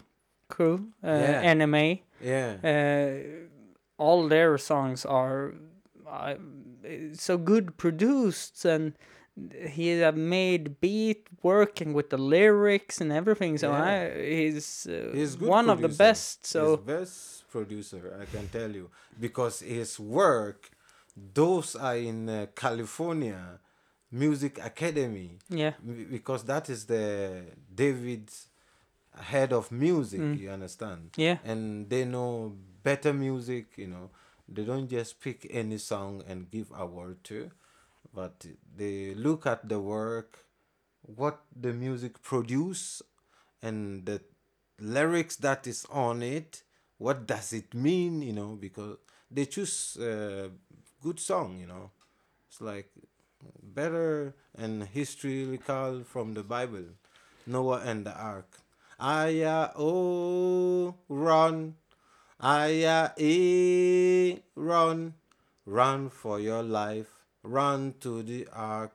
[0.48, 1.42] crew, uh, Yeah.
[1.44, 2.02] NMA.
[2.22, 3.48] yeah Uh,
[3.98, 5.54] all their songs are
[6.10, 6.36] uh,
[7.14, 8.94] so good produced and
[9.70, 13.84] he have made beat working with the lyrics and everything so Yeah.
[13.84, 17.18] I, he's, uh, He's one of the best so He's best
[17.52, 20.70] producer, I can tell you, because his work,
[21.34, 23.60] those are in uh, California
[24.12, 25.74] Music Academy, yeah
[26.18, 28.48] because that is the David's
[29.32, 30.20] head of music.
[30.22, 30.40] Mm.
[30.40, 31.12] You understand?
[31.16, 33.66] yeah And they know better music.
[33.78, 34.10] You know,
[34.48, 37.52] they don't just pick any song and give award to,
[38.14, 38.46] but
[38.76, 40.46] they look at the work,
[41.02, 43.02] what the music produce,
[43.62, 44.22] and the
[44.80, 46.64] lyrics that is on it
[46.98, 48.98] what does it mean you know because
[49.32, 50.50] they choose a
[51.02, 51.92] good song you know.
[52.48, 52.90] It's like
[53.62, 56.86] better and historical from the bible
[57.46, 58.60] noah and the ark.
[59.00, 61.76] Aya oh run.
[62.42, 65.14] Aya eh run.
[65.66, 68.94] Run for your life run to the ark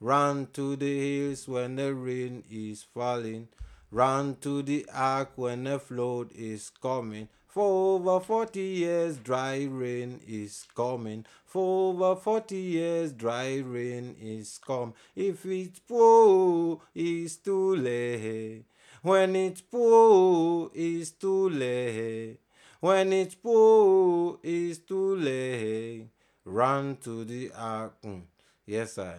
[0.00, 3.48] run to the hills when the rain is falling
[3.92, 7.28] Run to the ark when the flood is coming.
[7.46, 11.26] For over 40 years, dry rain is coming.
[11.44, 14.94] For over 40 years, dry rain is come.
[15.14, 18.64] If it's poor, it's too late.
[19.02, 22.38] When it's poor, it's too late.
[22.80, 26.08] When it's poor, it's too late.
[26.44, 27.94] Run to the ark.
[28.04, 28.22] Mm.
[28.66, 29.14] Yes, I.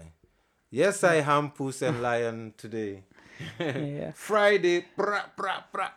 [0.70, 3.04] Yes, I am Puss and Lion today.
[3.60, 5.92] yeah Friday, pra, pra, pra.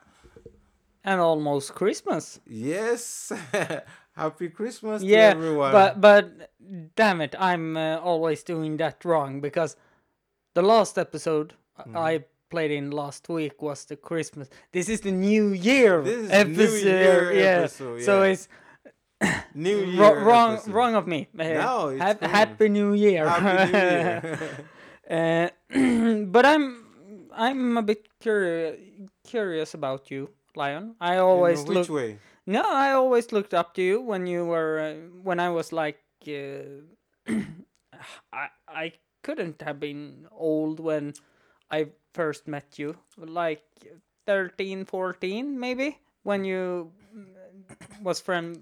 [1.05, 3.31] and almost christmas Yes.
[4.17, 5.71] Happy Christmas yeah to everyone.
[5.73, 6.51] but but
[6.97, 9.77] damn it i'm uh, always doing that wrong because
[10.55, 11.97] the last episode Mm-hmm.
[11.99, 16.31] i played in last week was the christmas this is the new year This is
[16.31, 18.49] episode New Year yeah episode, so it's
[19.57, 20.21] New Year.
[20.23, 20.73] wrong episode.
[20.73, 22.29] wrong of me No, it's cool.
[22.29, 24.23] happy new year Happy New Year.
[25.07, 25.49] Uh,
[26.27, 26.83] but I'm
[27.31, 28.75] I'm a bit curious
[29.23, 30.97] curious about you, Lion.
[31.01, 31.89] I always which look.
[31.91, 32.19] way?
[32.47, 36.03] No, I always looked up to you when you were uh, when I was like
[36.27, 36.83] uh,
[38.33, 38.93] I I
[39.23, 41.15] couldn't have been old when
[41.71, 43.63] I first met you, like
[44.27, 46.91] 13, 14 maybe when you
[48.03, 48.59] was friend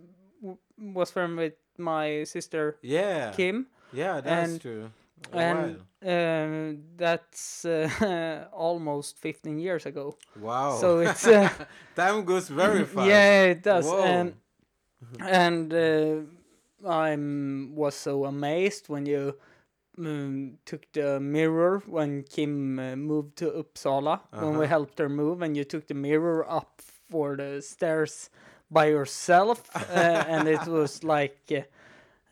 [0.79, 3.33] was from with my sister Yeah.
[3.33, 4.91] Kim Yeah, that's And- true.
[5.33, 10.17] A and um, that's uh, almost 15 years ago.
[10.39, 10.77] Wow.
[10.81, 11.49] So it's uh,
[11.97, 13.09] time goes very fast.
[13.09, 13.87] yeah, it does.
[13.87, 14.03] Whoa.
[14.03, 14.35] And
[15.21, 19.35] and uh, I'm was so amazed when you
[19.99, 24.67] um, took the mirror when Kim uh, moved to Uppsala when we Uh-huh.
[24.69, 28.29] helped her move, and you took the mirror up for the stairs
[28.75, 31.71] by yourself, uh, and it was like.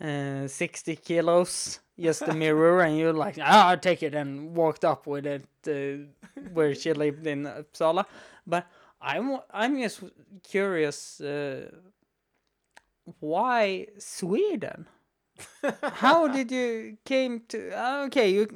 [0.00, 4.84] Uh, 60 kilos just the mirror and you're like ah I'll take it and walked
[4.84, 5.72] up with it uh,
[6.52, 8.04] where she lived in Uppsala
[8.44, 8.66] but
[9.00, 10.02] I'm I'm just
[10.42, 11.70] curious uh,
[13.20, 14.86] why Sweden
[16.04, 18.46] how did you came to uh, okay you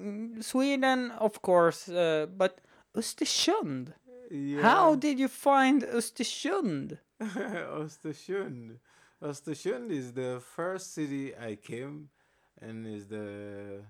[0.40, 2.61] Sweden of course uh, but
[2.96, 3.92] Östersund
[4.31, 4.63] Yeah.
[4.63, 8.79] how did you find Östersund Östersund.
[9.23, 12.08] Östersund is the first city I came
[12.60, 13.83] and is the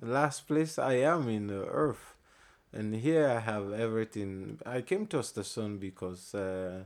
[0.00, 2.16] last place I am in the earth.
[2.72, 4.58] And here I have everything.
[4.64, 6.84] I came to Östersund because uh,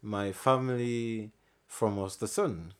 [0.00, 1.32] my family
[1.66, 2.72] from Östersund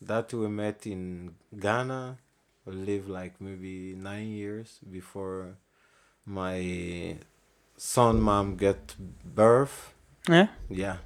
[0.00, 2.16] that we met in Ghana
[2.64, 5.56] we lived like maybe nine years before
[6.24, 7.16] my
[7.76, 8.94] son mom get
[9.24, 9.94] birth
[10.28, 10.96] yeah yeah.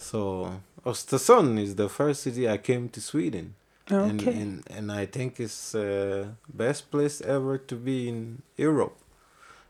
[0.00, 3.54] So Östersund is the first city I came to Sweden.
[3.90, 4.40] and, Okay.
[4.42, 8.96] and and I think it's uh, best place ever to be in Europe.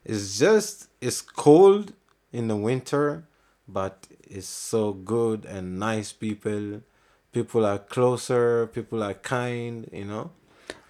[0.04, 1.92] It's just it's cold
[2.32, 3.22] in the winter,
[3.66, 3.94] but
[4.36, 6.80] it's so good and nice people.
[7.32, 8.66] People are closer.
[8.66, 9.88] People are kind.
[9.92, 10.30] You know.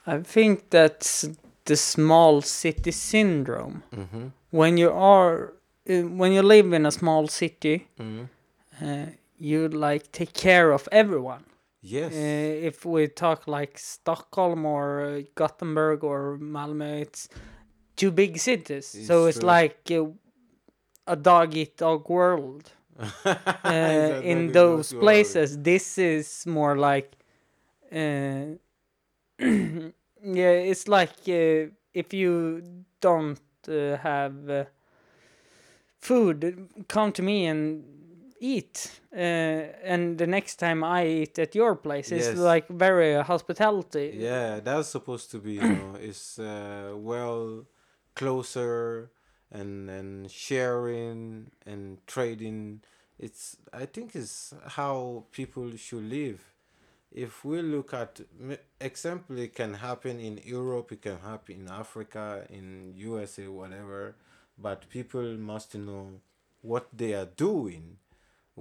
[0.07, 1.29] I think that's
[1.65, 3.83] the small city syndrome.
[3.95, 4.27] Mm-hmm.
[4.51, 5.53] When you are,
[5.89, 8.25] uh, when you live in a small city, Mm-hmm.
[8.85, 9.07] uh,
[9.41, 11.45] you like take care of everyone.
[11.83, 12.13] Yes.
[12.13, 17.29] Uh, if we talk like Stockholm or uh, Gothenburg or Malmö, it's
[17.97, 18.87] two big cities.
[19.07, 19.49] so It's it's true.
[19.49, 20.05] like uh,
[21.07, 22.73] a dog eat dog world.
[23.65, 27.13] Uh, in those places, this is more like,
[27.93, 28.57] uh,
[29.39, 32.63] yeah, it's like uh, if you
[33.01, 34.65] don't uh, have uh,
[35.99, 37.85] food, come to me and
[38.41, 39.01] eat.
[39.13, 39.19] Uh,
[39.85, 42.39] and the next time I eat at your place, it's Yes.
[42.39, 44.13] like very hospitality.
[44.17, 47.67] Yeah, that's supposed to be, you know, it's uh, well
[48.15, 49.11] closer
[49.53, 52.83] and and sharing and trading.
[53.19, 56.41] It's I think it's how people should live.
[57.13, 58.21] If we look at
[58.81, 64.15] example, it can happen in Europe, it can happen in Africa, in USA, whatever.
[64.59, 66.21] But people must know
[66.63, 67.97] what they are doing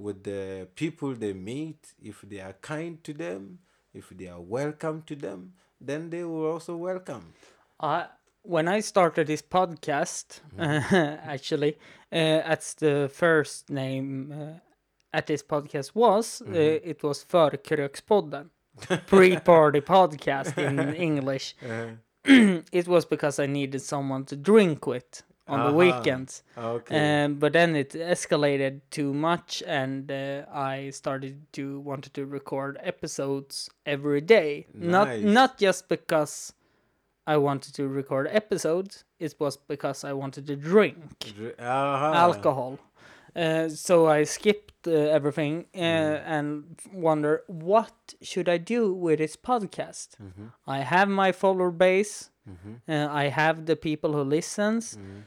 [0.00, 1.94] with the people they meet.
[2.02, 3.58] If they are kind to them,
[3.94, 7.32] if they are welcome to them, then they will also welcome.
[7.80, 8.06] I
[8.42, 11.76] when I started this podcast, actually,
[12.12, 16.42] uh, that's the first name uh, at this podcast was.
[16.42, 18.50] Uh, it was Förkrökspodden,
[19.06, 21.54] pre-party podcast in English.
[22.24, 26.42] it was because I needed someone to drink with on the weekends.
[26.56, 27.24] Okay.
[27.24, 32.78] Um, but then it escalated too much, and uh, I started to wanted to record
[32.82, 34.66] episodes every day.
[34.74, 35.22] Not Nice.
[35.22, 36.52] not not just because
[37.26, 39.04] I wanted to record episodes.
[39.18, 42.12] It was because I wanted to drink Dr- aha.
[42.14, 42.78] alcohol.
[43.36, 46.22] Uh, so I skipped uh, everything uh, Mm.
[46.26, 50.08] and wonder what should I do with this podcast.
[50.18, 50.46] Mm-hmm.
[50.66, 52.30] I have my follower base.
[52.88, 54.96] Uh, I have the people who listens.
[54.96, 55.20] Mm-hmm.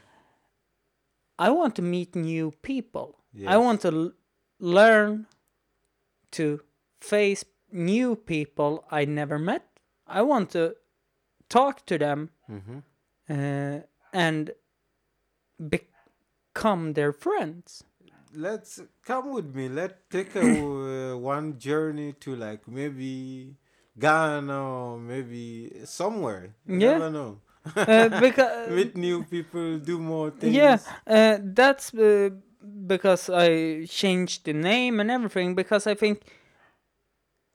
[1.38, 3.18] I want to meet new people.
[3.46, 4.12] I want to l-
[4.60, 5.26] learn
[6.32, 6.60] to
[7.00, 9.64] face new people I never met.
[10.06, 10.76] I want to
[11.48, 12.82] talk to them Mhm.
[13.28, 13.80] uh,
[14.12, 14.50] and
[15.58, 17.84] become their friends.
[18.32, 19.68] Let's come with me.
[19.68, 20.42] Let's take a
[21.14, 23.56] uh, one journey to like maybe
[23.98, 26.54] Ghana or maybe somewhere.
[26.66, 26.98] You Yeah.
[26.98, 27.40] never know.
[27.76, 30.54] Uh, because Meet new people, do more things.
[30.54, 32.30] yeah, uh, that's uh,
[32.86, 35.54] because I changed the name and everything.
[35.54, 36.22] Because I think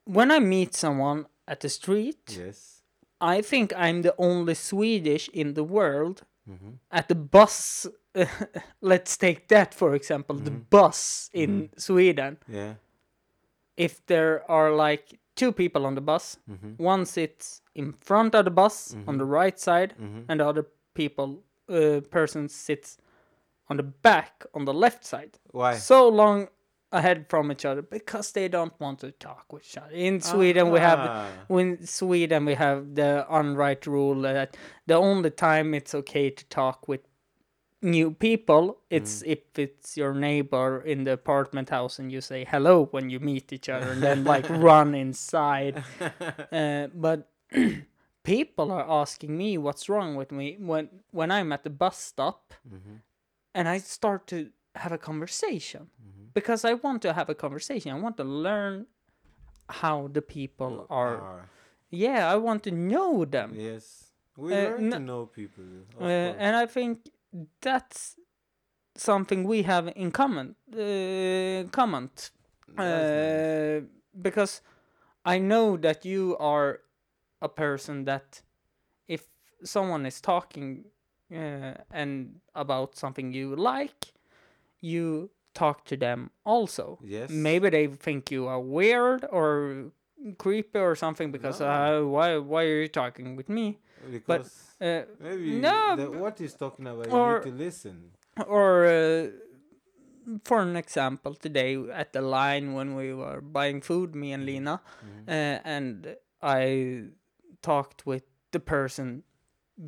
[0.04, 2.82] when I meet someone at the street, Yes.
[3.20, 6.70] I think I'm the only Swedish in the world Mm-hmm.
[6.90, 7.86] at the bus.
[8.80, 12.38] let's take that for example, the bus in Sweden.
[12.48, 12.74] Yeah.
[13.76, 16.82] If there are like two people on the bus, Mm-hmm.
[16.82, 20.20] one sits in front of the bus on the right side, Mm-hmm.
[20.28, 22.98] and the other people uh, person sits
[23.68, 25.38] on the back on the left side.
[25.52, 25.76] Why?
[25.76, 26.48] So long
[26.92, 29.92] ahead from each other because they don't want to talk with each other.
[29.94, 31.26] In Sweden, we have Ah.
[31.48, 34.56] in Sweden we have the unright rule that
[34.88, 37.00] the only time it's okay to talk with
[37.82, 42.84] new people it's if it's your neighbor in the apartment house and you say hello
[42.90, 45.82] when you meet each other and then like run inside
[46.52, 47.29] uh, but
[48.22, 52.54] people are asking me what's wrong with me when when i'm at the bus stop
[53.54, 55.88] and i start to have a conversation
[56.34, 57.90] because i want to have a conversation.
[57.92, 58.86] I want to learn
[59.68, 61.16] how the people are.
[61.20, 61.40] Ah,
[61.90, 63.50] yeah i want to know them.
[63.56, 64.12] Yes.
[64.36, 65.64] We Uh, learn to know people.
[66.00, 67.10] Uh, and i think
[67.60, 68.16] that's
[68.96, 72.30] something we have in common uh, comment.
[72.76, 73.10] Nice.
[73.10, 73.80] uh,
[74.22, 74.62] because
[75.24, 76.80] I know that you are
[77.42, 78.42] a person that
[79.08, 79.26] if
[79.64, 80.84] someone is talking
[81.34, 84.12] uh, and about something you like,
[84.80, 86.98] you talk to them also.
[87.02, 87.30] Yes.
[87.30, 89.92] Maybe they think you are weird or
[90.38, 91.66] creepy or something because No.
[91.66, 93.78] uh, why why are you talking with me?
[94.10, 98.10] because Uh, maybe no, the, what he's talking about, you need to listen.
[98.46, 99.26] or uh,
[100.44, 104.80] for an example today at the line when we were buying food me and lena
[105.28, 107.04] uh, and i
[107.62, 109.22] talked with the person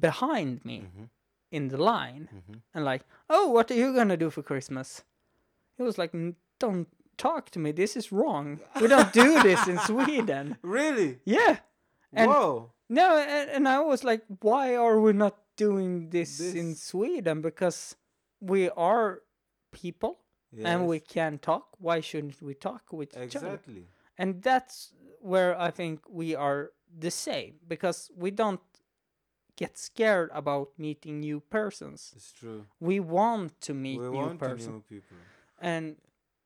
[0.00, 1.04] behind me mm-hmm.
[1.50, 2.58] in the line mm-hmm.
[2.74, 5.02] and like oh what are you gonna do for christmas
[5.76, 6.12] he was like
[6.58, 11.18] don't talk to me this is wrong we don't do this in sweden Really?
[11.24, 11.58] yeah
[12.12, 12.72] And Whoa.
[12.88, 17.40] no, and, and I was like, why are we not doing this, in Sweden?
[17.40, 17.96] Because
[18.40, 19.22] we are
[19.70, 20.18] people
[20.62, 21.68] and we can talk.
[21.78, 23.54] Why shouldn't we talk with each other?
[23.54, 23.86] exactly.
[24.18, 28.60] And that's where I think we are the same because we don't
[29.56, 32.12] get scared about meeting new persons.
[32.16, 32.64] It's true.
[32.80, 35.16] We want to meet we new want to person, people.
[35.60, 35.96] and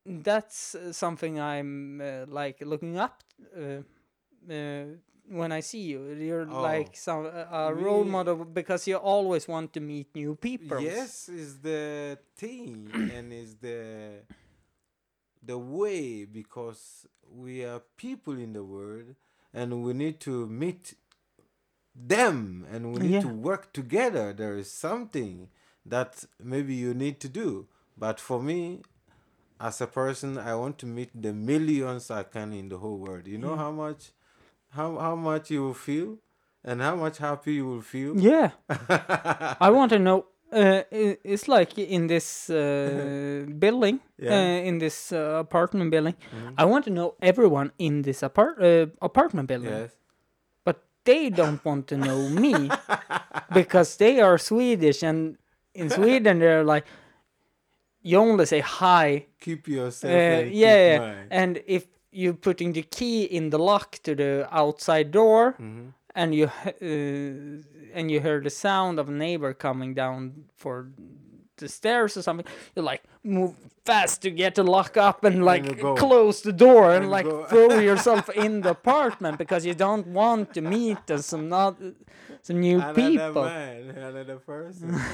[0.04, 3.22] that's uh, something I'm uh, like looking up
[3.56, 3.82] uh,
[4.52, 4.84] uh,
[5.28, 6.12] when I see you.
[6.14, 6.62] You're Oh.
[6.62, 10.80] like some uh, a role model because you always want to meet new people.
[10.80, 14.22] Yes, is the thing and is the
[15.42, 19.14] the way because we are people in the world
[19.56, 20.94] and we need to meet
[21.94, 23.20] them and we need Yeah.
[23.22, 24.32] to work together.
[24.32, 25.48] There is something
[25.86, 27.66] that maybe you need to do.
[27.96, 28.82] But for me,
[29.58, 33.26] as a person, I want to meet the millions I can in the whole world.
[33.26, 34.12] You know how much
[34.76, 36.18] how how much you will feel
[36.62, 38.12] and how much happy you will feel.
[38.20, 38.50] Yeah.
[39.66, 40.26] I want to know.
[40.52, 40.82] Uh,
[41.24, 44.32] it's like in this uh, building, Yeah.
[44.32, 46.14] Uh, in this uh, apartment building.
[46.56, 49.90] I want to know everyone in this apart uh, apartment building, Yes.
[50.64, 52.70] but they don't want to know me
[53.52, 55.36] because they are Swedish, and
[55.74, 56.86] in Sweden they're like,
[58.02, 59.26] you only say hi.
[59.40, 61.40] keep yourself Uh, and yeah, keep yeah.
[61.42, 65.88] and if you're putting the key in the lock to the outside door, Mm-hmm.
[66.16, 66.70] And you uh,
[67.94, 70.88] and you hear the sound of a neighbor coming down for
[71.58, 73.54] the stairs or something, you like move
[73.84, 77.78] fast to get the lock up and like close the door and And like throw
[77.90, 81.76] yourself in the apartment because you don't want to meet some not
[82.42, 83.44] some new Another people.
[83.44, 84.98] man, another person.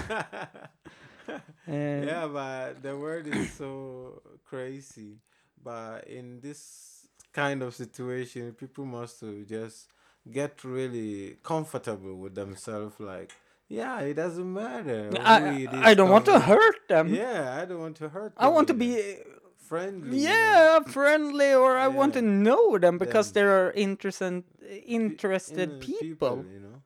[1.68, 5.20] Uh, yeah, but the world is so crazy.
[5.62, 9.86] But in this kind of situation, people must just
[10.31, 12.99] get really comfortable with themselves.
[13.01, 13.33] Like,
[13.68, 15.11] yeah, it doesn't matter.
[15.20, 17.12] I, I don't want to hurt them.
[17.14, 18.33] Yeah, I don't want to hurt.
[18.37, 19.16] I want to be
[19.57, 20.18] friendly.
[20.18, 23.43] yeah friendly or I want to know them because Them.
[23.45, 24.45] they are interested
[24.87, 26.45] interested In people.
[26.53, 26.83] you know.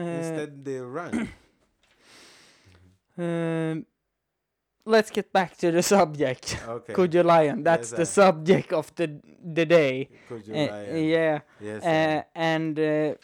[0.00, 1.28] Uh, Instead, they run.
[3.18, 3.84] Um,
[4.84, 6.58] let's get back to the subject.
[6.68, 6.92] Okay.
[6.94, 7.62] Kojo Lion?
[7.62, 9.06] That's Yes, the I- subject of the
[9.54, 10.08] the day.
[10.28, 10.98] Could you Uh, lie?
[10.98, 11.82] yeah, Yes.
[11.84, 13.14] uh, and uh,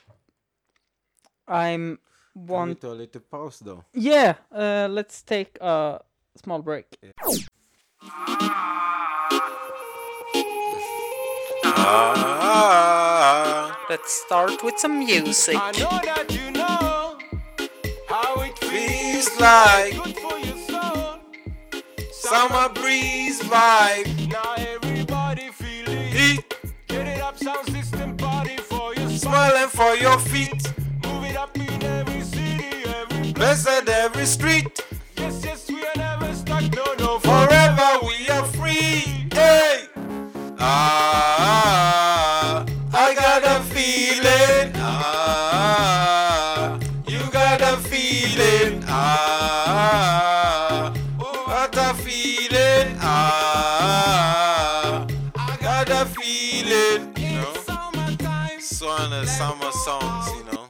[1.49, 1.99] I'm
[2.35, 2.69] One.
[2.69, 2.85] want.
[2.85, 3.85] a little pause though.
[3.95, 6.01] Yeah, uh, let's take a
[6.37, 6.87] small break.
[12.49, 15.57] Ah, Let's start with some music.
[15.57, 17.19] I know that you know
[18.09, 20.17] how it feels feels like
[22.27, 24.33] summer breeze vibe.
[24.33, 26.13] Now everybody feel it.
[26.13, 26.55] Heat
[26.89, 30.63] Get it up, sound system party for your smiling for your feet.
[31.05, 33.33] Move it up in every city, every place.
[33.33, 34.81] Blessed every street.
[35.17, 36.65] Yes, yes, we are never stuck.
[36.75, 39.29] No, no, Forever we are free.
[39.33, 39.87] Hey.
[40.59, 41.06] Ah,
[59.87, 60.25] songs.
[60.39, 60.65] You know.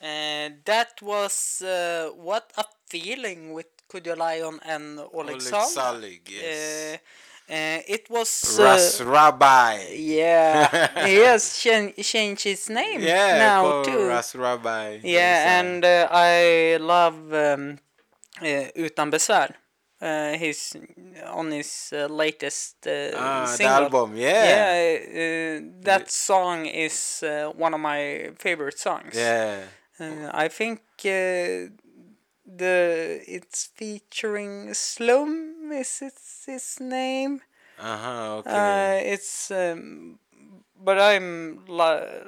[0.00, 5.68] And that was uh, what a feeling with Kujo Lion and Oleg Oleg Sal.
[5.68, 6.98] Salig, yes.
[7.48, 8.30] Uh, uh, it was.
[8.58, 9.74] Ras Uh, Rabbi.
[9.94, 10.68] yeah,
[11.06, 14.08] he has ch- changed his name Yeah, now too.
[14.08, 15.00] Ras Rabbi.
[15.02, 17.78] Yeah, uh, and uh, I love um,
[18.42, 19.54] uh, Utan Besvär.
[20.00, 20.76] Uh, he's
[21.26, 23.82] on his uh, latest uh, ah, the single.
[23.84, 24.44] album, yeah.
[24.44, 29.14] Yeah, uh, that song is uh, one of my favorite songs.
[29.14, 29.62] Yeah.
[29.98, 31.70] Uh, I think uh,
[32.46, 37.40] the it's featuring Slum is its his name.
[37.78, 39.00] Uh-huh, okay.
[39.02, 40.18] Uh, it's um,
[40.82, 42.22] but I'm li-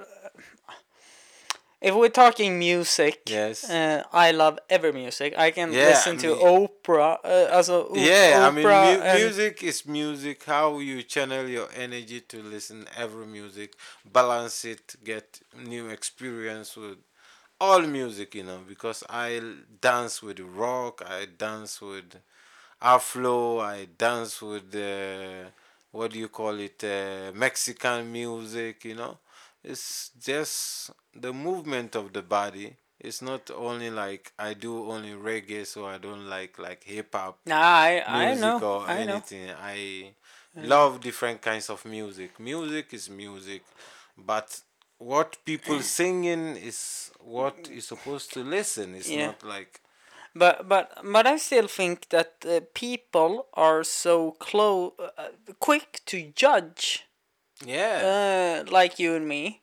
[1.80, 3.22] if we're talking music.
[3.28, 3.68] Yes.
[3.68, 5.34] Uh, I love every music.
[5.38, 7.18] I can Yeah, listen I to mean- opera.
[7.24, 10.44] Uh, also, yeah, I mean, mu- music is music.
[10.44, 13.74] How you channel your energy to listen every music,
[14.04, 16.98] balance it, get new experience with
[17.60, 18.60] all music, you know.
[18.66, 19.40] Because I
[19.80, 22.16] dance with rock, I dance with
[22.80, 25.50] Afro, I dance with uh,
[25.92, 29.18] what do you call it, uh, Mexican music, you know.
[29.66, 32.76] It's just the movement of the body.
[33.00, 37.38] It's not only like I do only reggae, so I don't like like hip hop
[37.46, 38.58] Nah, I I know.
[38.62, 39.12] or I know.
[39.12, 39.50] anything.
[39.74, 40.14] I
[40.56, 42.38] love different kinds of music.
[42.40, 43.62] Music is music,
[44.16, 44.60] but
[44.98, 48.94] what people singing is what you're supposed to listen.
[48.94, 49.26] It's Yeah.
[49.28, 49.80] not like
[50.34, 56.32] But but but I still think that uh, people are so close, uh, quick to
[56.34, 57.05] judge,
[57.64, 58.02] yeah.
[58.02, 59.62] uh, like you and me.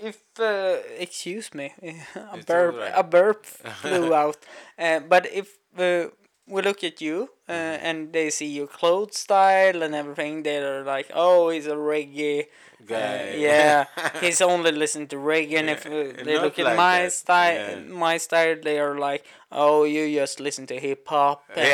[0.00, 1.72] If uh, excuse me,
[2.14, 2.92] a It's burp, alright.
[2.94, 3.44] a burp
[3.80, 4.36] flew out.
[4.78, 6.08] Uh, but if uh,
[6.46, 7.84] we look at you uh, Mm-hmm.
[7.88, 12.46] and they see your clothes style and everything, they're like, "Oh, he's a reggae."
[12.90, 13.34] Uh, Guy.
[13.38, 13.84] yeah,
[14.20, 15.58] he's only listening to reggae.
[15.58, 17.78] And if uh, they look at like my style, yeah.
[17.92, 21.72] my style, they are like, "Oh, you just listen to hip hop." and yeah,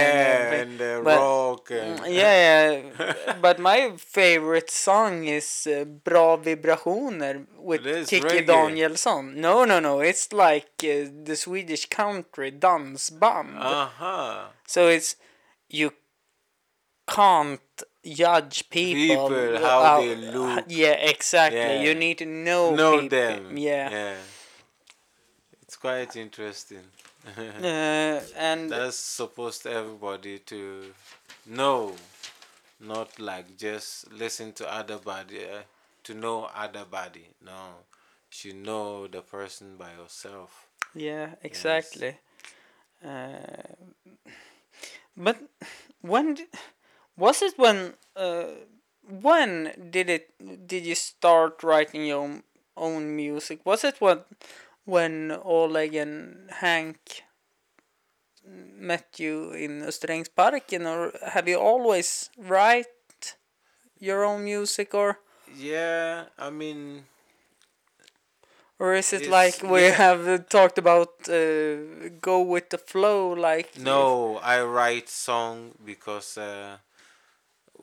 [0.52, 6.36] everything." and uh, But- rock and Mm, yeah, but my favorite song is uh, Bra
[6.38, 8.42] Vibrationer with Kikki.
[8.44, 9.34] Danielsson.
[9.36, 13.58] No, no, no, it's like uh, the Swedish country dance band.
[13.58, 14.46] uh-huh.
[14.66, 15.16] So it's
[15.68, 15.92] you
[17.06, 17.60] can't
[18.04, 20.64] judge people, People, how they uh, look.
[20.68, 21.58] Yeah, exactly.
[21.58, 21.82] Yeah.
[21.82, 23.18] You need to know know people.
[23.18, 23.56] them.
[23.56, 23.90] Yeah.
[23.90, 24.16] Yeah.
[25.62, 26.84] It's quite interesting.
[27.38, 30.92] Uh, and That's supposed everybody to
[31.46, 31.94] know,
[32.80, 35.62] not like just listen to other body uh,
[36.04, 37.28] to know other body.
[37.44, 37.84] No,
[38.42, 40.66] you know the person by yourself.
[40.94, 42.16] Yeah, exactly.
[43.04, 43.38] Uh,
[45.16, 45.36] but
[46.00, 46.46] when d-
[47.16, 48.46] was it when uh,
[49.22, 52.42] when did it did you start writing your own,
[52.76, 53.60] own music?
[53.64, 54.20] Was it when
[54.84, 57.22] when Oleg and Hank
[58.88, 63.36] met you in Österängsparken or have you always write
[63.98, 65.18] your own music or
[65.56, 67.04] Yeah, I mean,
[68.78, 69.90] or is it like we yeah.
[69.90, 71.76] have talked about uh,
[72.20, 76.78] go with the flow like no, I write song because uh,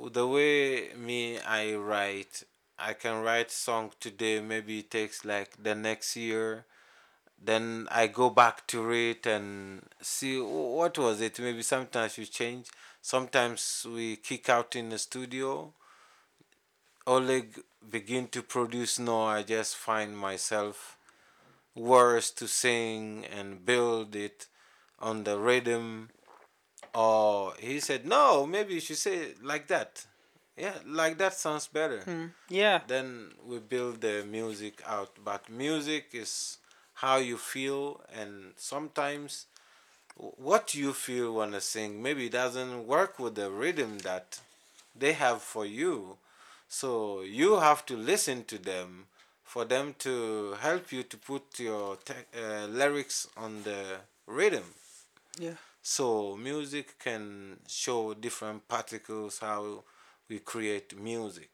[0.07, 2.43] the way me I write,
[2.77, 4.39] I can write song today.
[4.39, 6.65] Maybe it takes like the next year.
[7.41, 11.39] Then I go back to it and see what was it.
[11.39, 12.67] Maybe sometimes we change.
[13.01, 15.73] Sometimes we kick out in the studio.
[17.07, 18.99] Oleg begin to produce.
[18.99, 20.97] No, I just find myself
[21.75, 24.47] words to sing and build it
[24.99, 26.09] on the rhythm
[26.93, 30.05] or he said no maybe you should say it like that.
[30.57, 32.01] Yeah like that sounds better.
[32.49, 32.81] Yeah.
[32.87, 35.11] Then we build the music out.
[35.23, 36.57] But music is
[36.95, 39.45] how you feel and sometimes
[40.15, 44.39] what you feel when to sing maybe doesn't work with the rhythm that
[44.95, 46.17] they have for you.
[46.67, 49.05] So you have to listen to them
[49.43, 54.65] for them to help you to put your te- uh, lyrics on the rhythm.
[55.39, 59.83] Yeah so music can show different particles how
[60.29, 61.49] we create music.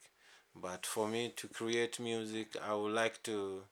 [0.56, 3.64] But for me to create music, I would like to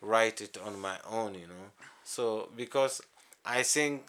[0.00, 1.70] write it on my own, you know.
[2.04, 3.00] So because
[3.44, 4.02] I sing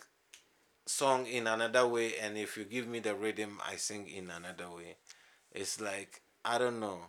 [0.86, 4.70] song in another way and if you give me the rhythm I sing in another
[4.76, 4.96] way.
[5.52, 7.00] It's like I don't know.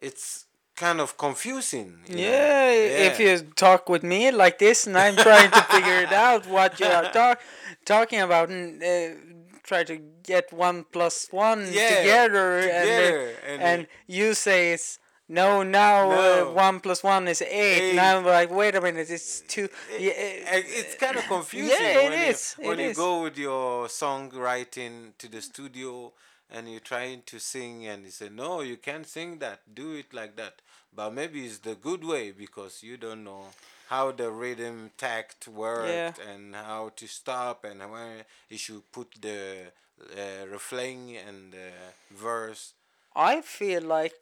[0.00, 0.46] It's
[0.76, 1.98] kind of confusing.
[2.08, 2.22] you know?
[2.22, 2.70] Yeah,
[3.08, 6.78] if you talk with me like this and I'm trying to figure it out what
[6.80, 7.40] you are talk,
[7.84, 9.16] talking about and uh,
[9.64, 14.72] try to get one plus one Yeah, together, and, together, uh, and and, you say
[14.74, 14.98] it's
[15.28, 16.50] no now No.
[16.50, 17.50] Uh, one plus one is eight.
[17.82, 17.90] Eight.
[17.90, 19.68] And I'm like wait a minute it's two.
[19.98, 22.96] Yeah, Uh, it's kind of confusing Yeah, it when, is, you, when it you is.
[22.96, 26.12] go with your songwriting to the studio
[26.50, 29.60] and you're trying to sing and you say no you can't sing that.
[29.74, 30.62] Do it like that.
[30.94, 33.46] But maybe it's the good way because you don't know
[33.88, 36.12] how the rhythm tact worked Yeah.
[36.30, 39.72] and how to stop and where you should put the
[40.16, 41.70] uh, refrain and the
[42.14, 42.74] verse.
[43.14, 44.14] I feel like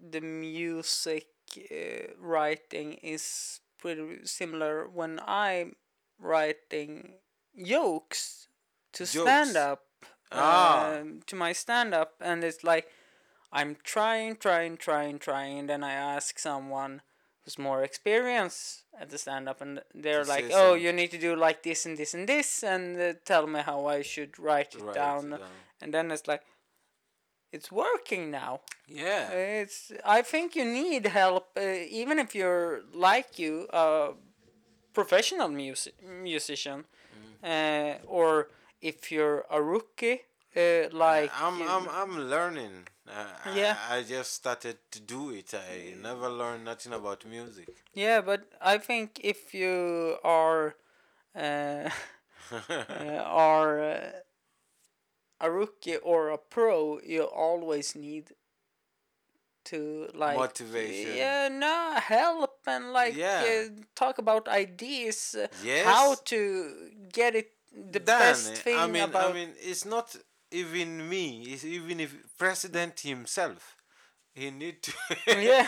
[0.00, 1.26] the music
[1.58, 5.76] uh, writing is pretty similar when I'm
[6.18, 7.14] writing
[7.62, 8.48] jokes
[8.92, 9.83] to stand up
[10.34, 10.96] Ah.
[11.00, 12.86] um, to my stand up and it's like
[13.52, 17.02] I'm trying trying trying trying and then I ask someone
[17.44, 21.18] who's more experienced at the stand up and they're To like oh you need to
[21.18, 24.74] do like this and this and this and uh, tell me how I should write
[24.74, 25.40] it Write it down down.
[25.82, 26.42] and then it's like
[27.52, 29.92] it's working now yeah it's.
[30.04, 31.60] I think you need help, uh,
[32.00, 34.10] even if you're like you, a
[34.92, 36.84] professional music musician,
[37.42, 38.48] uh, or
[38.90, 40.20] if you're a rookie,
[40.56, 41.30] uh, like.
[41.44, 42.86] I'm, you- I'm, I'm learning.
[43.08, 43.76] Uh, Yeah.
[43.90, 45.52] I, I just started to do it.
[45.54, 47.68] I never learned nothing about music.
[47.94, 50.74] yeah, but I think if you are,
[51.36, 51.88] uh,
[52.70, 54.10] uh, are uh,
[55.40, 58.32] a rookie or a pro, you always need
[59.64, 61.16] to like Motivation.
[61.16, 63.44] Yeah, no help and like Yeah.
[63.48, 65.86] uh, talk about ideas, Yes.
[65.86, 69.30] how to get it the Dan, best thing I mean, about.
[69.30, 70.14] I mean, it's not
[70.50, 71.42] even me.
[71.52, 73.76] It's even if president himself,
[74.34, 74.92] he need to.
[75.28, 75.66] yeah,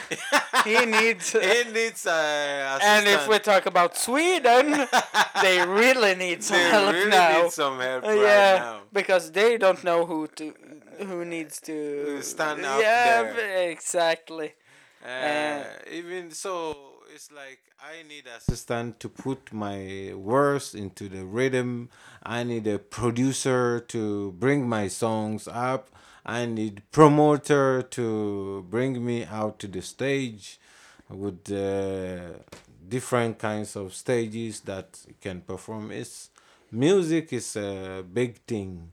[0.64, 1.32] he needs.
[1.32, 4.86] he needs uh, and if we talk about Sweden,
[5.42, 7.42] they really need some they help really now.
[7.42, 8.80] need some help Uh, right yeah, now.
[8.92, 10.54] because they don't know who to
[10.98, 13.70] who needs to stand out yeah, there.
[13.70, 14.54] exactly.
[15.04, 21.88] Uh, even so, it's like I need assistant to put my words into the rhythm.
[22.22, 25.88] I need a producer to bring my songs up.
[26.26, 30.60] I need promoter to bring me out to the stage
[31.08, 32.40] with uh,
[32.86, 35.92] different kinds of stages that can perform.
[35.92, 36.28] It's
[36.70, 38.92] music is a big thing.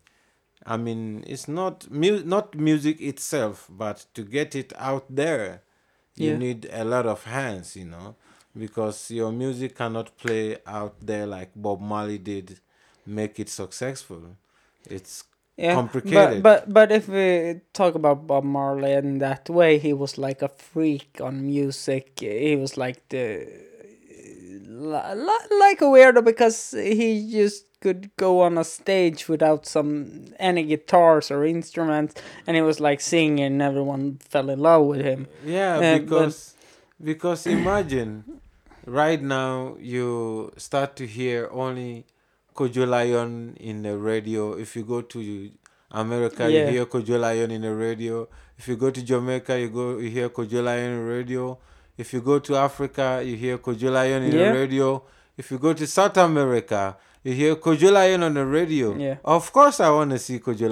[0.66, 5.63] I mean, it's not mu- not music itself, but to get it out there,
[6.16, 6.38] you Yeah.
[6.38, 8.16] need a lot of hands, you know,
[8.58, 12.60] because your music cannot play out there like Bob Marley did,
[13.06, 14.36] make it successful.
[14.90, 15.24] It's
[15.58, 16.44] Yeah, complicated.
[16.44, 20.42] But, but but if we talk about Bob Marley in that way, he was like
[20.42, 22.20] a freak on music.
[22.20, 23.48] He was like the
[24.88, 31.30] like a weirdo because he just could go on a stage without some any guitars
[31.32, 32.16] or instruments,
[32.48, 35.28] and he was like singing, and everyone fell in love with him.
[35.46, 36.54] Yeah, Uh, but- because
[37.04, 38.24] because imagine
[38.86, 42.06] right now you start to hear only
[42.56, 44.54] Kojo Lion in the radio.
[44.54, 45.50] If you go to
[45.92, 46.66] America, Yeah.
[46.66, 48.28] you hear Kojo Lion in the radio.
[48.58, 51.58] If you go to Jamaica, you go you hear Kojo Lion in the radio.
[51.98, 54.52] If you go to Africa, you hear Kojo Lion in Yeah.
[54.52, 55.04] the radio.
[55.38, 58.96] If you go to South America, you hear Kojo on the radio.
[58.96, 59.18] Yeah.
[59.24, 60.70] Of course, I want to see Kojo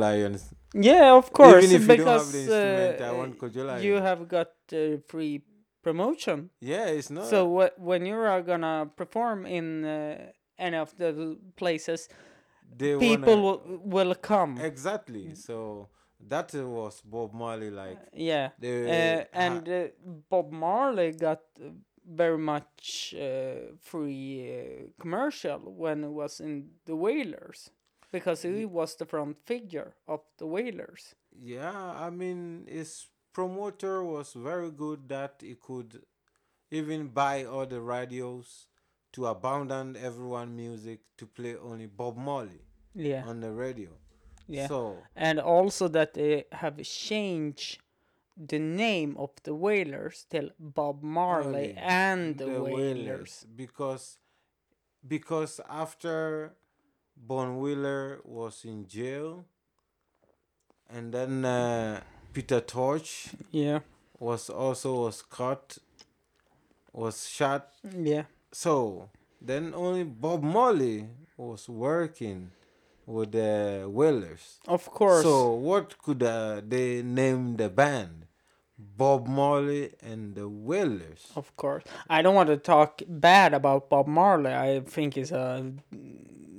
[0.74, 3.96] Yeah, of course, Even if you don't have the instrument, I uh, want Kojo you
[3.96, 5.44] have got uh, free
[5.84, 6.50] promotion.
[6.60, 7.26] Yeah, it's not.
[7.28, 12.08] So wh- when you are gonna perform in uh, any of the places,
[12.78, 14.60] they people wanna- will, will come.
[14.60, 15.36] Exactly.
[15.36, 15.90] So
[16.28, 18.00] that uh, was Bob Marley like.
[18.14, 19.88] yeah, the uh, and uh,
[20.30, 21.70] Bob Marley got uh,
[22.06, 27.70] very much uh, free uh, commercial when it was in the Wailers
[28.12, 31.16] because he was the front figure of the Wailers.
[31.38, 36.02] Yeah, I mean, his promoter was very good that he could
[36.72, 38.68] even buy all the radios
[39.14, 42.62] to abandon everyone music to play only Bob Marley
[42.94, 43.90] Yeah, on the radio.
[44.52, 44.68] Yeah.
[44.68, 47.80] So and also that they have changed
[48.38, 52.76] the name of the Wailers till Bob Marley Marley, and the, the Wailers.
[52.76, 54.20] Wailers because
[55.08, 56.54] because after
[57.16, 59.46] Bunny Wailer was in jail
[60.90, 62.02] and then uh,
[62.34, 63.80] Peter Tosh Yeah,
[64.20, 65.78] was also was caught
[66.94, 67.70] was shot.
[67.98, 69.10] Yeah, so
[69.42, 72.52] then only Bob Marley was working
[73.06, 75.24] with the Wailers of course.
[75.24, 78.26] so what could uh, they name the band
[78.78, 84.08] Bob Marley and the Wailers Of course, I don't want to talk bad about Bob
[84.08, 84.52] Marley.
[84.54, 85.72] I think he's a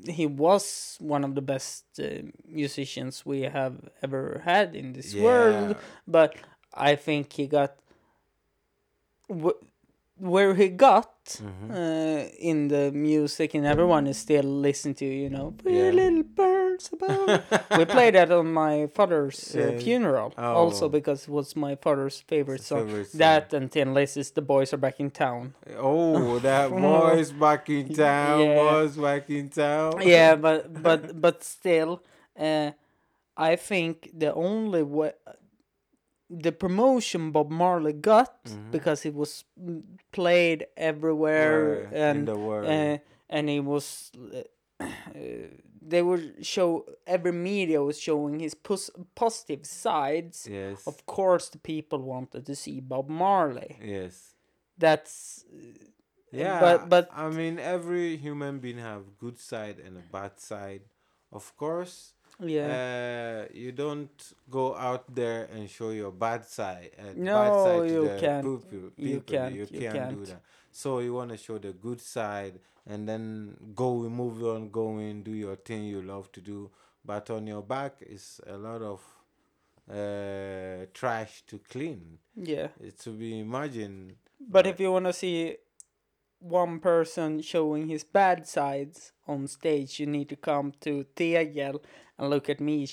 [0.07, 5.77] he was one of the best uh, musicians we have ever had in this world.
[6.07, 6.37] But
[6.75, 7.77] I think he got
[10.23, 11.71] where he got Mm-hmm.
[11.71, 15.05] uh, in the music, and everyone is still listening to.
[15.07, 15.93] You know, "Pretty Yeah.
[15.93, 17.29] little birds above.
[17.79, 20.89] we played that on my father's uh, funeral, also Oh.
[20.99, 22.87] because it was my father's favorite song.
[22.89, 23.19] favorite song.
[23.21, 27.95] That and Thin Lizzy's "The Boys Are Back in Town." Oh, that boy's back in
[27.95, 28.41] town.
[28.41, 28.55] Yeah.
[28.57, 29.93] Boys back in town.
[30.03, 32.03] yeah, but but but still,
[32.37, 32.73] uh,
[33.37, 35.13] I think the only way
[36.41, 38.35] the promotion Bob Marley got
[38.71, 39.45] because it was
[40.13, 42.69] played everywhere Where in and the world.
[42.71, 44.11] uh, and it was.
[44.17, 44.43] Uh,
[45.85, 50.47] they would show every media was showing his pos- positive sides.
[50.51, 50.87] Yes.
[50.87, 53.77] Of course, the people wanted to see Bob Marley.
[53.83, 54.35] yes.
[54.79, 55.45] That's
[56.33, 56.61] Yeah.
[56.61, 60.83] but- but- I mean, every human being have good side and a bad side.
[61.31, 62.15] Of course.
[62.41, 63.45] Yeah.
[63.47, 64.11] Uh, you don't
[64.51, 66.91] go out there and show your bad side.
[66.99, 68.45] Uh, bad No, side you can't.
[68.45, 70.27] People, You can't, You you can't, do can't.
[70.27, 70.41] that.
[70.71, 75.23] So you want to show the good side and then go move on, go in,
[75.23, 76.71] do your thing you love to do.
[77.05, 79.01] But on your back is a lot of
[79.91, 82.19] uh, trash to clean.
[82.37, 82.69] yeah.
[82.81, 84.15] It's to be imagined.
[84.41, 85.57] But if you want to see
[86.43, 91.83] one person showing his bad sides on stage, you need to come to Tegel
[92.19, 92.87] and look at me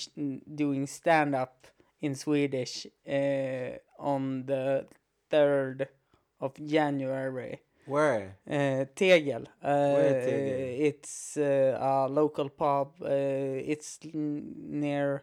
[0.54, 1.66] doing stand up
[2.00, 4.86] in Swedish uh, on the
[5.30, 5.86] 3rd
[6.40, 7.60] of January.
[7.86, 8.36] Where?
[8.48, 9.42] Uh, Tegel.
[9.62, 10.86] Uh, Where Tegel?
[10.86, 12.92] It's uh, a local pub.
[13.02, 15.22] Uh, it's near